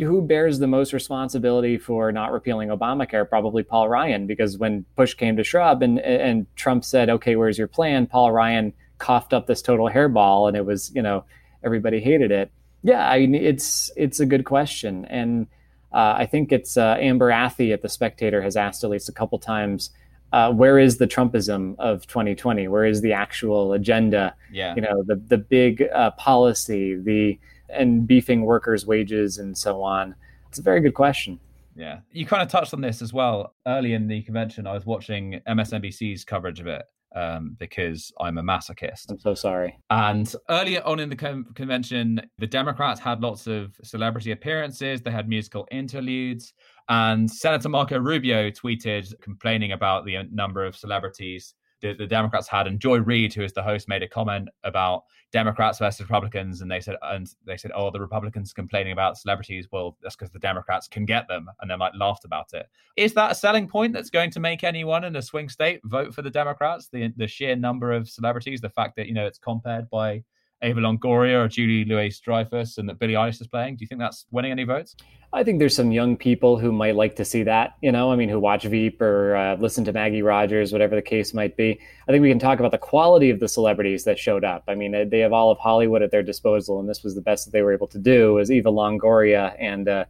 Who 0.00 0.22
bears 0.22 0.58
the 0.58 0.66
most 0.66 0.92
responsibility 0.92 1.78
for 1.78 2.12
not 2.12 2.32
repealing 2.32 2.68
Obamacare? 2.68 3.28
Probably 3.28 3.62
Paul 3.62 3.88
Ryan, 3.88 4.26
because 4.26 4.58
when 4.58 4.84
push 4.96 5.14
came 5.14 5.36
to 5.36 5.44
shove 5.44 5.82
and 5.82 5.98
and 6.00 6.46
Trump 6.56 6.84
said, 6.84 7.10
"Okay, 7.10 7.36
where's 7.36 7.58
your 7.58 7.68
plan?" 7.68 8.06
Paul 8.06 8.32
Ryan 8.32 8.72
coughed 8.98 9.32
up 9.32 9.46
this 9.46 9.62
total 9.62 9.88
hairball, 9.88 10.48
and 10.48 10.56
it 10.56 10.64
was 10.64 10.92
you 10.94 11.02
know 11.02 11.24
everybody 11.62 12.00
hated 12.00 12.30
it. 12.30 12.50
Yeah, 12.82 13.08
I 13.08 13.20
mean, 13.20 13.34
it's 13.34 13.90
it's 13.96 14.20
a 14.20 14.26
good 14.26 14.44
question, 14.44 15.04
and 15.06 15.46
uh, 15.92 16.14
I 16.18 16.26
think 16.26 16.52
it's 16.52 16.76
uh, 16.76 16.96
Amber 16.98 17.30
Athey 17.30 17.72
at 17.72 17.82
the 17.82 17.88
Spectator 17.88 18.42
has 18.42 18.56
asked 18.56 18.84
at 18.84 18.90
least 18.90 19.08
a 19.08 19.12
couple 19.12 19.38
times 19.38 19.90
uh, 20.36 20.52
where 20.52 20.78
is 20.78 20.98
the 20.98 21.06
Trumpism 21.06 21.74
of 21.78 22.06
2020? 22.08 22.68
Where 22.68 22.84
is 22.84 23.00
the 23.00 23.14
actual 23.14 23.72
agenda? 23.72 24.34
Yeah. 24.52 24.74
You 24.74 24.82
know, 24.82 25.02
the 25.06 25.16
the 25.16 25.38
big 25.38 25.82
uh, 25.94 26.10
policy, 26.12 26.94
the 26.94 27.38
and 27.70 28.06
beefing 28.06 28.42
workers' 28.42 28.86
wages 28.86 29.38
and 29.38 29.56
so 29.56 29.82
on. 29.82 30.14
It's 30.48 30.58
a 30.58 30.62
very 30.62 30.80
good 30.80 30.92
question. 30.92 31.40
Yeah. 31.74 32.00
You 32.12 32.26
kind 32.26 32.42
of 32.42 32.48
touched 32.48 32.74
on 32.74 32.82
this 32.82 33.00
as 33.00 33.14
well. 33.14 33.54
Early 33.66 33.94
in 33.94 34.08
the 34.08 34.20
convention, 34.22 34.66
I 34.66 34.74
was 34.74 34.84
watching 34.84 35.40
MSNBC's 35.48 36.24
coverage 36.24 36.60
of 36.60 36.66
it 36.66 36.84
um, 37.14 37.56
because 37.58 38.12
I'm 38.20 38.36
a 38.36 38.42
masochist. 38.42 39.10
I'm 39.10 39.18
so 39.18 39.34
sorry. 39.34 39.78
And 39.88 40.32
earlier 40.50 40.82
on 40.84 41.00
in 41.00 41.08
the 41.08 41.16
con- 41.16 41.46
convention, 41.54 42.20
the 42.38 42.46
Democrats 42.46 43.00
had 43.00 43.22
lots 43.22 43.46
of 43.46 43.74
celebrity 43.82 44.32
appearances, 44.32 45.00
they 45.00 45.10
had 45.10 45.28
musical 45.28 45.66
interludes. 45.70 46.52
And 46.88 47.30
Senator 47.30 47.68
Marco 47.68 47.98
Rubio 47.98 48.50
tweeted 48.50 49.12
complaining 49.20 49.72
about 49.72 50.04
the 50.04 50.18
uh, 50.18 50.24
number 50.30 50.64
of 50.64 50.76
celebrities 50.76 51.54
the, 51.82 51.94
the 51.94 52.06
Democrats 52.06 52.48
had, 52.48 52.66
and 52.66 52.80
Joy 52.80 52.98
Reid, 52.98 53.34
who 53.34 53.42
is 53.42 53.52
the 53.52 53.62
host, 53.62 53.88
made 53.88 54.02
a 54.02 54.08
comment 54.08 54.48
about 54.64 55.04
Democrats 55.32 55.78
versus 55.78 56.00
Republicans, 56.00 56.60
and 56.60 56.70
they 56.70 56.80
said, 56.80 56.96
uh, 57.02 57.12
and 57.12 57.28
they 57.44 57.56
said, 57.56 57.70
oh, 57.74 57.90
the 57.90 58.00
Republicans 58.00 58.52
complaining 58.52 58.92
about 58.92 59.18
celebrities. 59.18 59.68
Well, 59.70 59.96
that's 60.02 60.16
because 60.16 60.32
the 60.32 60.38
Democrats 60.38 60.88
can 60.88 61.04
get 61.04 61.28
them, 61.28 61.48
and 61.60 61.70
then 61.70 61.78
like 61.78 61.92
laughed 61.94 62.24
about 62.24 62.52
it. 62.54 62.66
Is 62.96 63.12
that 63.14 63.32
a 63.32 63.34
selling 63.34 63.68
point 63.68 63.92
that's 63.92 64.10
going 64.10 64.30
to 64.30 64.40
make 64.40 64.64
anyone 64.64 65.04
in 65.04 65.16
a 65.16 65.22
swing 65.22 65.48
state 65.48 65.80
vote 65.84 66.14
for 66.14 66.22
the 66.22 66.30
Democrats? 66.30 66.88
The 66.88 67.12
the 67.16 67.26
sheer 67.26 67.56
number 67.56 67.92
of 67.92 68.08
celebrities, 68.08 68.60
the 68.60 68.70
fact 68.70 68.96
that 68.96 69.06
you 69.06 69.14
know 69.14 69.26
it's 69.26 69.38
compared 69.38 69.90
by 69.90 70.24
Eva 70.62 70.80
Longoria 70.80 71.44
or 71.44 71.48
Julia 71.48 71.84
Louis-Dreyfus 71.86 72.78
and 72.78 72.88
that 72.88 72.98
Billie 72.98 73.14
Eilish 73.14 73.40
is 73.40 73.46
playing? 73.46 73.76
Do 73.76 73.82
you 73.82 73.88
think 73.88 74.00
that's 74.00 74.26
winning 74.30 74.52
any 74.52 74.64
votes? 74.64 74.96
I 75.32 75.44
think 75.44 75.58
there's 75.58 75.74
some 75.74 75.92
young 75.92 76.16
people 76.16 76.58
who 76.58 76.72
might 76.72 76.94
like 76.94 77.16
to 77.16 77.24
see 77.24 77.42
that, 77.42 77.74
you 77.82 77.92
know, 77.92 78.10
I 78.10 78.16
mean, 78.16 78.28
who 78.28 78.40
watch 78.40 78.64
Veep 78.64 79.02
or 79.02 79.36
uh, 79.36 79.56
listen 79.56 79.84
to 79.84 79.92
Maggie 79.92 80.22
Rogers, 80.22 80.72
whatever 80.72 80.96
the 80.96 81.02
case 81.02 81.34
might 81.34 81.56
be. 81.56 81.78
I 82.08 82.12
think 82.12 82.22
we 82.22 82.30
can 82.30 82.38
talk 82.38 82.58
about 82.58 82.70
the 82.70 82.78
quality 82.78 83.28
of 83.30 83.40
the 83.40 83.48
celebrities 83.48 84.04
that 84.04 84.18
showed 84.18 84.44
up. 84.44 84.64
I 84.68 84.74
mean, 84.74 85.10
they 85.10 85.18
have 85.18 85.32
all 85.32 85.50
of 85.50 85.58
Hollywood 85.58 86.00
at 86.00 86.10
their 86.10 86.22
disposal, 86.22 86.80
and 86.80 86.88
this 86.88 87.02
was 87.02 87.14
the 87.14 87.20
best 87.20 87.44
that 87.44 87.50
they 87.50 87.62
were 87.62 87.74
able 87.74 87.88
to 87.88 87.98
do 87.98 88.34
was 88.34 88.50
Eva 88.50 88.70
Longoria 88.70 89.54
and 89.58 89.88
uh, 89.88 90.04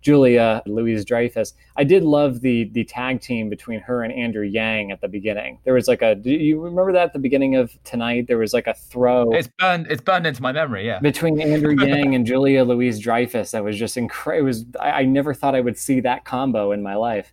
Julia 0.00 0.62
Louis-Dreyfus. 0.66 1.54
I 1.76 1.84
did 1.84 2.02
love 2.02 2.40
the 2.40 2.70
the 2.72 2.84
tag 2.84 3.20
team 3.20 3.50
between 3.50 3.80
her 3.80 4.02
and 4.02 4.12
Andrew 4.12 4.44
Yang 4.44 4.92
at 4.92 5.00
the 5.00 5.08
beginning. 5.08 5.58
There 5.64 5.74
was 5.74 5.88
like 5.88 6.02
a 6.02 6.14
do 6.14 6.30
you 6.30 6.60
remember 6.60 6.92
that 6.92 7.04
at 7.04 7.12
the 7.12 7.18
beginning 7.18 7.56
of 7.56 7.72
tonight? 7.84 8.26
There 8.26 8.38
was 8.38 8.52
like 8.52 8.66
a 8.66 8.74
throw. 8.74 9.32
It's 9.32 9.48
burned 9.58 9.86
it's 9.88 10.00
burned 10.00 10.26
into 10.26 10.42
my 10.42 10.52
memory, 10.52 10.86
yeah. 10.86 11.00
Between 11.00 11.40
Andrew 11.40 11.74
Yang 11.78 12.14
and 12.14 12.26
Julia 12.26 12.64
Louis-Dreyfus. 12.64 13.50
That 13.50 13.62
was 13.62 13.78
just 13.78 13.96
incredible. 13.96 14.40
It 14.40 14.46
was 14.46 14.64
I, 14.80 14.90
I, 14.90 15.04
never 15.04 15.34
thought 15.34 15.54
I 15.54 15.60
would 15.60 15.76
see 15.76 16.00
that 16.00 16.24
combo 16.24 16.72
in 16.72 16.82
my 16.82 16.94
life. 16.94 17.32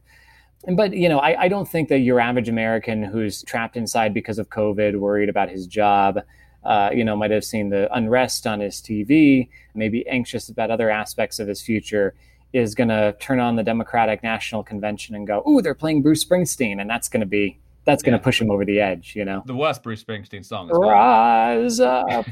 But 0.75 0.93
you 0.93 1.07
know, 1.07 1.19
I, 1.19 1.43
I 1.43 1.47
don't 1.47 1.67
think 1.67 1.88
that 1.89 2.00
your 2.00 2.19
average 2.19 2.50
American 2.50 3.03
who's 3.03 3.43
trapped 3.43 3.77
inside 3.77 4.13
because 4.13 4.39
of 4.39 4.50
COVID, 4.50 5.00
worried 5.00 5.29
about 5.29 5.50
his 5.50 5.67
job, 5.67 6.19
uh, 6.65 6.89
you 6.93 7.05
know, 7.05 7.15
might 7.15 7.31
have 7.31 7.45
seen 7.45 7.69
the 7.69 7.88
unrest 7.95 8.45
on 8.45 8.59
his 8.59 8.81
TV, 8.81 9.47
maybe 9.74 10.05
anxious 10.09 10.50
about 10.50 10.69
other 10.69 10.89
aspects 10.89 11.39
of 11.39 11.47
his 11.47 11.62
future 11.62 12.13
is 12.57 12.75
going 12.75 12.89
to 12.89 13.15
turn 13.19 13.39
on 13.39 13.55
the 13.55 13.63
Democratic 13.63 14.23
National 14.23 14.63
Convention 14.63 15.15
and 15.15 15.27
go, 15.27 15.43
"Ooh, 15.47 15.61
they're 15.61 15.75
playing 15.75 16.01
Bruce 16.01 16.23
Springsteen," 16.23 16.81
and 16.81 16.89
that's 16.89 17.09
going 17.09 17.21
to 17.21 17.27
be 17.27 17.59
that's 17.87 18.03
going 18.03 18.11
to 18.11 18.19
yeah. 18.19 18.23
push 18.23 18.41
him 18.41 18.51
over 18.51 18.65
the 18.65 18.81
edge, 18.81 19.15
you 19.15 19.23
know. 19.23 19.41
The 19.45 19.55
worst 19.55 19.81
Bruce 19.81 20.03
Springsteen 20.03 20.45
song. 20.45 20.67
Rise 20.67 21.79
up. 21.79 22.25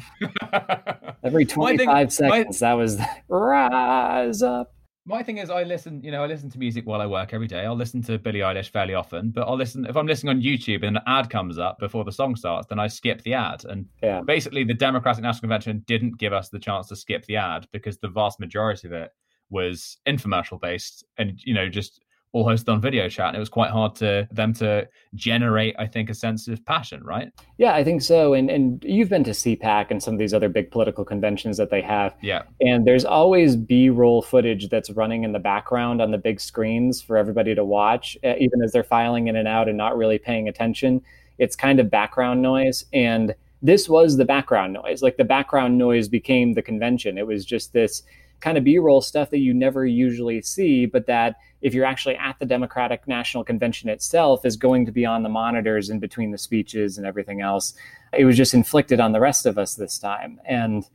Every 1.24 1.46
25 1.46 2.12
seconds, 2.12 2.62
my, 2.62 2.68
that 2.68 2.74
was 2.74 2.98
the, 2.98 3.08
rise 3.30 4.42
up. 4.42 4.74
My 5.08 5.22
thing 5.24 5.38
is, 5.38 5.50
I 5.52 5.64
listen. 5.64 6.04
You 6.04 6.12
know, 6.12 6.24
I 6.24 6.28
listen 6.28 6.50
to 6.50 6.60
music 6.60 6.86
while 6.86 7.00
I 7.00 7.06
work 7.06 7.32
every 7.32 7.48
day. 7.48 7.64
I'll 7.64 7.76
listen 7.76 8.02
to 8.04 8.18
Billie 8.18 8.40
Eilish 8.40 8.70
fairly 8.70 8.96
often, 8.96 9.30
but 9.30 9.48
I'll 9.48 9.56
listen 9.56 9.86
if 9.86 9.96
I'm 9.96 10.08
listening 10.08 10.36
on 10.36 10.42
YouTube 10.42 10.84
and 10.84 10.98
an 10.98 11.04
ad 11.06 11.30
comes 11.30 11.60
up 11.60 11.80
before 11.80 12.04
the 12.04 12.12
song 12.12 12.36
starts, 12.36 12.68
then 12.68 12.80
I 12.80 12.88
skip 12.88 13.22
the 13.22 13.36
ad. 13.36 13.66
And 13.66 13.86
yeah. 14.02 14.22
basically, 14.22 14.64
the 14.64 14.74
Democratic 14.74 15.22
National 15.22 15.42
Convention 15.42 15.84
didn't 15.86 16.18
give 16.18 16.34
us 16.34 16.50
the 16.50 16.58
chance 16.58 16.88
to 16.88 16.96
skip 16.96 17.24
the 17.28 17.38
ad 17.38 17.68
because 17.72 18.00
the 18.00 18.08
vast 18.08 18.40
majority 18.40 18.88
of 18.88 18.94
it 18.94 19.12
was 19.50 19.98
infomercial 20.08 20.60
based 20.60 21.06
and 21.18 21.40
you 21.44 21.54
know 21.54 21.70
just 21.70 22.02
all 22.32 22.46
hosted 22.46 22.72
on 22.72 22.82
video 22.82 23.08
chat 23.08 23.30
and 23.30 23.38
it 23.38 23.40
was 23.40 23.48
quite 23.48 23.72
hard 23.72 23.96
to 23.96 24.28
them 24.30 24.54
to 24.54 24.86
generate 25.14 25.74
i 25.80 25.88
think 25.88 26.10
a 26.10 26.14
sense 26.14 26.50
of 26.50 26.64
passion 26.66 27.02
right? 27.04 27.32
Yeah 27.58 27.74
i 27.74 27.84
think 27.84 28.02
so 28.02 28.34
and 28.34 28.50
and 28.50 28.84
you've 28.84 29.08
been 29.08 29.24
to 29.24 29.32
cpac 29.32 29.90
and 29.90 30.04
some 30.04 30.14
of 30.14 30.20
these 30.20 30.34
other 30.34 30.50
big 30.50 30.70
political 30.70 31.06
conventions 31.06 31.56
that 31.56 31.70
they 31.70 31.82
have. 31.82 32.14
Yeah. 32.22 32.44
And 32.60 32.86
there's 32.86 33.06
always 33.06 33.56
b-roll 33.56 34.22
footage 34.22 34.68
that's 34.68 34.90
running 34.90 35.24
in 35.24 35.32
the 35.32 35.40
background 35.40 36.02
on 36.02 36.12
the 36.12 36.18
big 36.18 36.42
screens 36.42 37.02
for 37.02 37.16
everybody 37.16 37.56
to 37.56 37.64
watch 37.64 38.18
even 38.24 38.62
as 38.62 38.74
they're 38.74 38.84
filing 38.84 39.28
in 39.28 39.38
and 39.38 39.48
out 39.48 39.70
and 39.70 39.78
not 39.78 39.96
really 39.96 40.18
paying 40.18 40.50
attention. 40.50 41.02
It's 41.38 41.56
kind 41.56 41.80
of 41.80 41.90
background 41.90 42.42
noise 42.42 42.84
and 42.92 43.34
this 43.62 43.88
was 43.88 44.18
the 44.18 44.26
background 44.26 44.74
noise. 44.74 45.02
Like 45.02 45.18
the 45.18 45.24
background 45.24 45.78
noise 45.78 46.08
became 46.08 46.54
the 46.54 46.62
convention. 46.62 47.18
It 47.18 47.26
was 47.26 47.46
just 47.46 47.74
this 47.74 48.04
kind 48.46 48.60
of 48.60 48.64
b-roll 48.64 49.02
stuff 49.02 49.32
that 49.32 49.40
you 49.40 49.56
never 49.56 49.88
usually 49.88 50.40
see 50.40 50.86
but 50.86 51.08
that 51.08 51.38
if 51.64 51.74
you're 51.74 51.84
actually 51.84 52.16
at 52.18 52.38
the 52.38 52.46
democratic 52.46 53.08
national 53.08 53.44
convention 53.44 53.90
itself 53.90 54.46
is 54.46 54.56
going 54.56 54.86
to 54.86 54.92
be 54.92 55.04
on 55.04 55.24
the 55.24 55.30
monitors 55.30 55.90
in 55.90 55.98
between 55.98 56.30
the 56.30 56.38
speeches 56.38 57.00
and 57.00 57.08
everything 57.08 57.42
else 57.42 57.74
it 58.14 58.24
was 58.24 58.38
just 58.38 58.54
inflicted 58.54 59.00
on 59.00 59.14
the 59.14 59.20
rest 59.20 59.48
of 59.48 59.58
us 59.58 59.74
this 59.74 59.98
time 59.98 60.40
and 60.46 60.86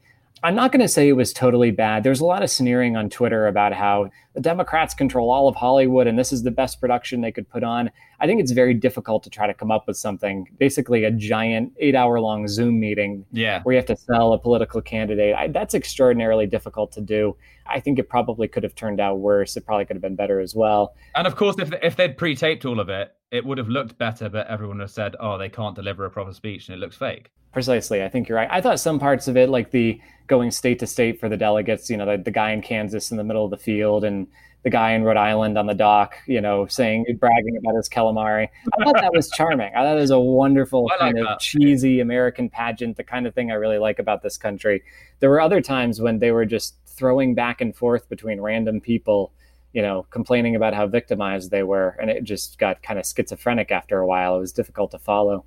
I'm 0.43 0.55
not 0.55 0.73
going 0.73 0.81
to 0.81 0.89
say 0.89 1.07
it 1.07 1.13
was 1.13 1.35
totally 1.35 1.71
bad. 1.71 2.03
There's 2.03 2.21
a 2.21 2.25
lot 2.25 2.43
of 2.43 2.51
sneering 2.51 2.97
on 2.97 3.11
Twitter 3.11 3.47
about 3.47 3.75
how 3.75 4.11
the 4.33 4.41
Democrats 4.41 4.95
control 4.95 5.31
all 5.31 5.49
of 5.49 5.55
Hollywood 5.55 6.07
and 6.07 6.19
this 6.19 6.33
is 6.33 6.45
the 6.45 6.51
best 6.51 6.81
production 6.81 7.21
they 7.21 7.31
could 7.31 7.51
put 7.51 7.63
on. 7.63 7.91
I 8.21 8.27
think 8.27 8.41
it's 8.41 8.53
very 8.53 8.75
difficult 8.75 9.23
to 9.25 9.31
try 9.31 9.47
to 9.47 9.55
come 9.55 9.71
up 9.71 9.87
with 9.87 9.97
something, 9.97 10.47
basically 10.59 11.05
a 11.05 11.11
giant 11.11 11.73
eight 11.79 11.95
hour 11.95 12.21
long 12.21 12.47
Zoom 12.49 12.79
meeting 12.79 13.25
yeah. 13.33 13.63
where 13.63 13.73
you 13.73 13.79
have 13.79 13.87
to 13.87 13.97
sell 13.97 14.35
a 14.35 14.39
political 14.39 14.83
candidate. 14.83 15.35
I, 15.35 15.49
that's 15.49 15.75
extraordinarily 15.75 16.47
difficult 16.47 16.93
to 16.93 17.01
do. 17.01 17.37
I 17.67 17.81
think 17.81 17.99
it 17.99 18.09
probably 18.09 18.47
could 18.47 18.63
have 18.63 18.75
turned 18.75 19.01
out 19.01 19.21
worse. 19.21 19.57
It 19.57 19.65
probably 19.65 19.87
could 19.87 19.97
have 19.97 20.03
been 20.03 20.17
better 20.17 20.39
as 20.41 20.55
well. 20.55 20.95
And 21.15 21.27
of 21.27 21.37
course, 21.37 21.57
if, 21.59 21.73
if 21.83 21.97
they'd 21.97 22.17
pre 22.17 22.37
taped 22.37 22.65
all 22.65 22.79
of 22.79 22.89
it, 22.89 23.15
it 23.31 23.45
would 23.47 23.59
have 23.59 23.69
looked 23.69 23.97
better, 23.97 24.29
but 24.29 24.47
everyone 24.49 24.79
would 24.79 24.85
have 24.85 24.91
said, 24.91 25.17
oh, 25.21 25.39
they 25.39 25.49
can't 25.49 25.75
deliver 25.75 26.05
a 26.05 26.11
proper 26.11 26.33
speech 26.35 26.69
and 26.69 26.77
it 26.77 26.81
looks 26.81 26.97
fake. 26.97 27.31
Precisely. 27.53 28.03
I 28.03 28.09
think 28.09 28.29
you're 28.29 28.37
right. 28.37 28.49
I 28.51 28.61
thought 28.61 28.79
some 28.79 28.99
parts 28.99 29.29
of 29.29 29.37
it, 29.37 29.49
like 29.49 29.71
the 29.71 30.01
going 30.27 30.51
state 30.51 30.79
to 30.81 30.87
state 30.87 31.19
for 31.19 31.29
the 31.29 31.37
delegates, 31.37 31.91
you 31.91 31.97
know, 31.97 32.07
the, 32.07 32.23
the 32.23 32.31
guy 32.31 32.53
in 32.53 32.63
Kansas 32.63 33.11
in 33.11 33.17
the 33.17 33.25
middle 33.25 33.45
of 33.45 33.51
the 33.51 33.57
field 33.57 34.05
and 34.05 34.29
the 34.63 34.71
guy 34.71 34.93
in 34.93 35.05
Rhode 35.05 35.17
Island 35.17 35.57
on 35.57 35.67
the 35.67 35.75
dock, 35.75 36.17
you 36.27 36.41
know, 36.41 36.67
saying, 36.67 37.07
bragging 37.19 37.57
about 37.57 37.77
his 37.77 37.89
calamari. 37.89 38.49
I 38.79 38.85
thought 38.85 39.01
that 39.01 39.13
was 39.13 39.31
charming. 39.31 39.73
I 39.75 39.83
thought 39.83 39.97
it 39.97 40.01
was 40.01 40.11
a 40.11 40.21
wonderful 40.21 40.85
like 40.85 40.99
kind 40.99 41.19
of 41.19 41.39
cheesy 41.41 42.01
American 42.01 42.51
pageant, 42.51 42.97
the 42.97 43.05
kind 43.05 43.27
of 43.27 43.35
thing 43.35 43.51
I 43.51 43.55
really 43.55 43.79
like 43.79 43.99
about 43.99 44.23
this 44.23 44.37
country. 44.37 44.83
There 45.21 45.31
were 45.31 45.41
other 45.41 45.61
times 45.61 46.01
when 46.01 46.19
they 46.19 46.31
were 46.31 46.45
just 46.45 46.77
throwing 46.87 47.35
back 47.35 47.61
and 47.61 47.75
forth 47.75 48.09
between 48.09 48.41
random 48.41 48.81
people, 48.81 49.33
you 49.73 49.81
know, 49.81 50.07
complaining 50.11 50.57
about 50.57 50.75
how 50.75 50.87
victimized 50.87 51.51
they 51.51 51.63
were. 51.63 51.97
And 52.01 52.11
it 52.11 52.25
just 52.25 52.59
got 52.59 52.83
kind 52.83 52.99
of 52.99 53.07
schizophrenic 53.07 53.71
after 53.71 53.99
a 53.99 54.07
while. 54.07 54.37
It 54.37 54.41
was 54.41 54.53
difficult 54.53 54.91
to 54.91 54.99
follow. 54.99 55.45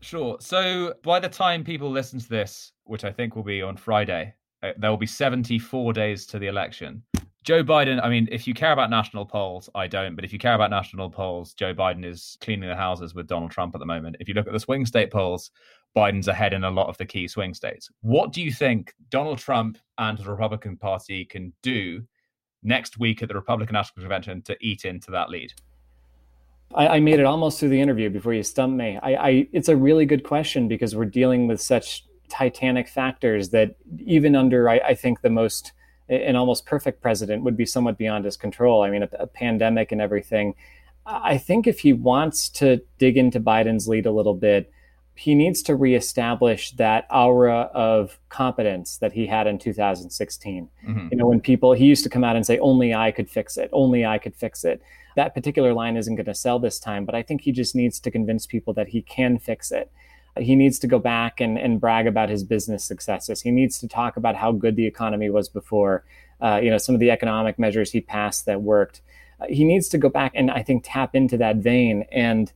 Sure. 0.00 0.36
So 0.40 0.94
by 1.02 1.20
the 1.20 1.28
time 1.28 1.64
people 1.64 1.90
listen 1.90 2.18
to 2.18 2.28
this, 2.28 2.72
which 2.84 3.04
I 3.04 3.12
think 3.12 3.36
will 3.36 3.44
be 3.44 3.62
on 3.62 3.76
Friday, 3.76 4.34
uh, 4.62 4.72
there 4.76 4.90
will 4.90 4.96
be 4.96 5.06
74 5.06 5.92
days 5.92 6.26
to 6.26 6.38
the 6.38 6.46
election. 6.46 7.02
Joe 7.46 7.62
Biden, 7.62 8.00
I 8.02 8.08
mean, 8.08 8.28
if 8.32 8.48
you 8.48 8.54
care 8.54 8.72
about 8.72 8.90
national 8.90 9.24
polls, 9.24 9.70
I 9.72 9.86
don't, 9.86 10.16
but 10.16 10.24
if 10.24 10.32
you 10.32 10.38
care 10.38 10.54
about 10.54 10.68
national 10.68 11.08
polls, 11.08 11.54
Joe 11.54 11.72
Biden 11.72 12.04
is 12.04 12.36
cleaning 12.40 12.68
the 12.68 12.74
houses 12.74 13.14
with 13.14 13.28
Donald 13.28 13.52
Trump 13.52 13.72
at 13.76 13.78
the 13.78 13.86
moment. 13.86 14.16
If 14.18 14.26
you 14.26 14.34
look 14.34 14.48
at 14.48 14.52
the 14.52 14.58
swing 14.58 14.84
state 14.84 15.12
polls, 15.12 15.52
Biden's 15.96 16.26
ahead 16.26 16.52
in 16.52 16.64
a 16.64 16.70
lot 16.72 16.88
of 16.88 16.98
the 16.98 17.06
key 17.06 17.28
swing 17.28 17.54
states. 17.54 17.88
What 18.00 18.32
do 18.32 18.42
you 18.42 18.50
think 18.50 18.94
Donald 19.10 19.38
Trump 19.38 19.78
and 19.96 20.18
the 20.18 20.28
Republican 20.28 20.76
Party 20.76 21.24
can 21.24 21.52
do 21.62 22.02
next 22.64 22.98
week 22.98 23.22
at 23.22 23.28
the 23.28 23.36
Republican 23.36 23.74
National 23.74 24.02
Convention 24.02 24.42
to 24.42 24.56
eat 24.60 24.84
into 24.84 25.12
that 25.12 25.30
lead? 25.30 25.52
I, 26.74 26.88
I, 26.88 27.00
made 27.00 27.20
it 27.20 27.26
almost 27.26 27.60
through 27.60 27.68
the 27.68 27.80
interview 27.80 28.10
before 28.10 28.34
you 28.34 28.42
stumped 28.42 28.76
me. 28.76 28.98
I, 29.00 29.14
I, 29.14 29.48
it's 29.52 29.68
a 29.68 29.76
really 29.76 30.04
good 30.04 30.24
question 30.24 30.66
because 30.66 30.96
we're 30.96 31.04
dealing 31.04 31.46
with 31.46 31.60
such 31.60 32.06
titanic 32.28 32.88
factors 32.88 33.50
that 33.50 33.76
even 34.00 34.34
under, 34.34 34.68
I, 34.68 34.78
I 34.78 34.94
think, 34.94 35.20
the 35.20 35.30
most 35.30 35.70
an 36.08 36.36
almost 36.36 36.66
perfect 36.66 37.00
president 37.00 37.42
would 37.42 37.56
be 37.56 37.66
somewhat 37.66 37.98
beyond 37.98 38.24
his 38.24 38.36
control. 38.36 38.82
I 38.82 38.90
mean, 38.90 39.02
a, 39.02 39.08
a 39.18 39.26
pandemic 39.26 39.92
and 39.92 40.00
everything. 40.00 40.54
I 41.04 41.38
think 41.38 41.66
if 41.66 41.80
he 41.80 41.92
wants 41.92 42.48
to 42.50 42.80
dig 42.98 43.16
into 43.16 43.40
Biden's 43.40 43.86
lead 43.86 44.06
a 44.06 44.12
little 44.12 44.34
bit, 44.34 44.72
he 45.14 45.34
needs 45.34 45.62
to 45.62 45.74
reestablish 45.74 46.72
that 46.72 47.06
aura 47.10 47.70
of 47.72 48.18
competence 48.28 48.98
that 48.98 49.12
he 49.12 49.26
had 49.26 49.46
in 49.46 49.58
2016. 49.58 50.68
Mm-hmm. 50.86 51.08
You 51.10 51.16
know, 51.16 51.26
when 51.26 51.40
people, 51.40 51.72
he 51.72 51.86
used 51.86 52.04
to 52.04 52.10
come 52.10 52.22
out 52.22 52.36
and 52.36 52.44
say, 52.44 52.58
only 52.58 52.94
I 52.94 53.12
could 53.12 53.30
fix 53.30 53.56
it, 53.56 53.70
only 53.72 54.04
I 54.04 54.18
could 54.18 54.34
fix 54.34 54.62
it. 54.62 54.82
That 55.16 55.34
particular 55.34 55.72
line 55.72 55.96
isn't 55.96 56.14
going 56.14 56.26
to 56.26 56.34
sell 56.34 56.58
this 56.58 56.78
time, 56.78 57.06
but 57.06 57.14
I 57.14 57.22
think 57.22 57.40
he 57.40 57.52
just 57.52 57.74
needs 57.74 57.98
to 58.00 58.10
convince 58.10 58.46
people 58.46 58.74
that 58.74 58.88
he 58.88 59.00
can 59.00 59.38
fix 59.38 59.72
it. 59.72 59.90
He 60.38 60.56
needs 60.56 60.78
to 60.80 60.86
go 60.86 60.98
back 60.98 61.40
and, 61.40 61.58
and 61.58 61.80
brag 61.80 62.06
about 62.06 62.28
his 62.28 62.44
business 62.44 62.84
successes. 62.84 63.42
He 63.42 63.50
needs 63.50 63.78
to 63.80 63.88
talk 63.88 64.16
about 64.16 64.36
how 64.36 64.52
good 64.52 64.76
the 64.76 64.86
economy 64.86 65.30
was 65.30 65.48
before, 65.48 66.04
uh, 66.40 66.60
you 66.62 66.70
know, 66.70 66.78
some 66.78 66.94
of 66.94 67.00
the 67.00 67.10
economic 67.10 67.58
measures 67.58 67.90
he 67.90 68.00
passed 68.00 68.46
that 68.46 68.62
worked. 68.62 69.02
Uh, 69.40 69.46
he 69.48 69.64
needs 69.64 69.88
to 69.88 69.98
go 69.98 70.08
back 70.08 70.32
and 70.34 70.50
I 70.50 70.62
think 70.62 70.82
tap 70.84 71.14
into 71.14 71.36
that 71.38 71.56
vein 71.56 72.04
and 72.12 72.52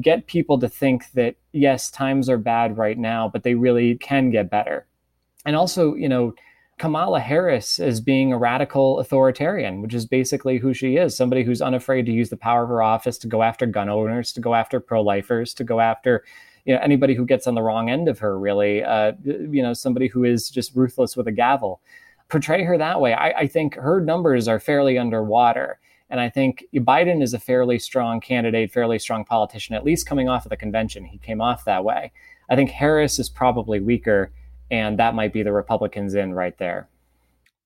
get 0.00 0.26
people 0.26 0.58
to 0.60 0.68
think 0.68 1.10
that 1.12 1.36
yes, 1.52 1.90
times 1.90 2.28
are 2.28 2.38
bad 2.38 2.78
right 2.78 2.98
now, 2.98 3.28
but 3.28 3.42
they 3.42 3.54
really 3.54 3.96
can 3.96 4.30
get 4.30 4.50
better. 4.50 4.86
And 5.44 5.56
also, 5.56 5.94
you 5.94 6.08
know, 6.08 6.34
Kamala 6.78 7.20
Harris 7.20 7.78
as 7.78 8.00
being 8.00 8.32
a 8.32 8.38
radical 8.38 8.98
authoritarian, 8.98 9.80
which 9.80 9.94
is 9.94 10.06
basically 10.06 10.58
who 10.58 10.74
she 10.74 10.96
is 10.96 11.16
somebody 11.16 11.44
who's 11.44 11.62
unafraid 11.62 12.06
to 12.06 12.12
use 12.12 12.30
the 12.30 12.36
power 12.36 12.64
of 12.64 12.68
her 12.68 12.82
office 12.82 13.18
to 13.18 13.28
go 13.28 13.42
after 13.42 13.66
gun 13.66 13.88
owners, 13.88 14.32
to 14.32 14.40
go 14.40 14.54
after 14.54 14.80
pro 14.80 15.00
lifers, 15.02 15.54
to 15.54 15.64
go 15.64 15.80
after 15.80 16.24
you 16.64 16.74
know 16.74 16.80
anybody 16.80 17.14
who 17.14 17.24
gets 17.24 17.46
on 17.46 17.54
the 17.54 17.62
wrong 17.62 17.90
end 17.90 18.08
of 18.08 18.18
her 18.18 18.38
really 18.38 18.82
uh, 18.82 19.12
you 19.24 19.62
know 19.62 19.72
somebody 19.72 20.08
who 20.08 20.24
is 20.24 20.50
just 20.50 20.74
ruthless 20.74 21.16
with 21.16 21.26
a 21.28 21.32
gavel 21.32 21.80
portray 22.28 22.64
her 22.64 22.78
that 22.78 23.00
way 23.00 23.14
I, 23.14 23.30
I 23.30 23.46
think 23.46 23.74
her 23.74 24.00
numbers 24.00 24.48
are 24.48 24.58
fairly 24.58 24.98
underwater 24.98 25.78
and 26.10 26.20
I 26.20 26.28
think 26.28 26.64
Biden 26.74 27.22
is 27.22 27.34
a 27.34 27.38
fairly 27.38 27.78
strong 27.78 28.20
candidate, 28.20 28.70
fairly 28.70 28.98
strong 28.98 29.24
politician, 29.24 29.74
at 29.74 29.84
least 29.84 30.06
coming 30.06 30.28
off 30.28 30.46
of 30.46 30.50
the 30.50 30.56
convention. 30.56 31.04
He 31.04 31.18
came 31.18 31.40
off 31.40 31.64
that 31.64 31.84
way. 31.84 32.12
I 32.48 32.56
think 32.56 32.70
Harris 32.70 33.18
is 33.18 33.28
probably 33.28 33.80
weaker, 33.80 34.30
and 34.70 34.98
that 34.98 35.14
might 35.14 35.32
be 35.32 35.42
the 35.42 35.52
Republicans 35.52 36.14
in 36.14 36.34
right 36.34 36.56
there. 36.58 36.88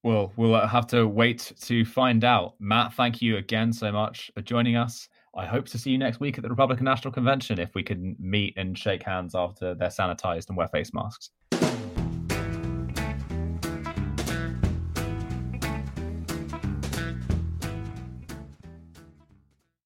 Well, 0.05 0.33
we'll 0.37 0.67
have 0.67 0.87
to 0.89 1.07
wait 1.07 1.53
to 1.63 1.85
find 1.85 2.25
out. 2.25 2.55
Matt, 2.61 2.95
thank 2.95 3.21
you 3.21 3.37
again 3.37 3.73
so 3.73 3.91
much 3.91 4.31
for 4.35 4.43
joining 4.43 4.77
us. 4.77 5.09
I 5.39 5.47
hope 5.47 5.67
to 5.69 5.79
see 5.79 5.93
you 5.93 5.99
next 5.99 6.19
week 6.19 6.37
at 6.37 6.43
the 6.43 6.51
Republican 6.51 6.85
National 6.85 7.13
Convention 7.13 7.61
if 7.61 7.73
we 7.77 7.85
can 7.85 8.17
meet 8.19 8.55
and 8.57 8.77
shake 8.77 9.05
hands 9.05 9.37
after 9.37 9.73
they're 9.73 9.89
sanitized 9.89 10.49
and 10.49 10.57
wear 10.57 10.67
face 10.67 10.93
masks. 10.93 11.31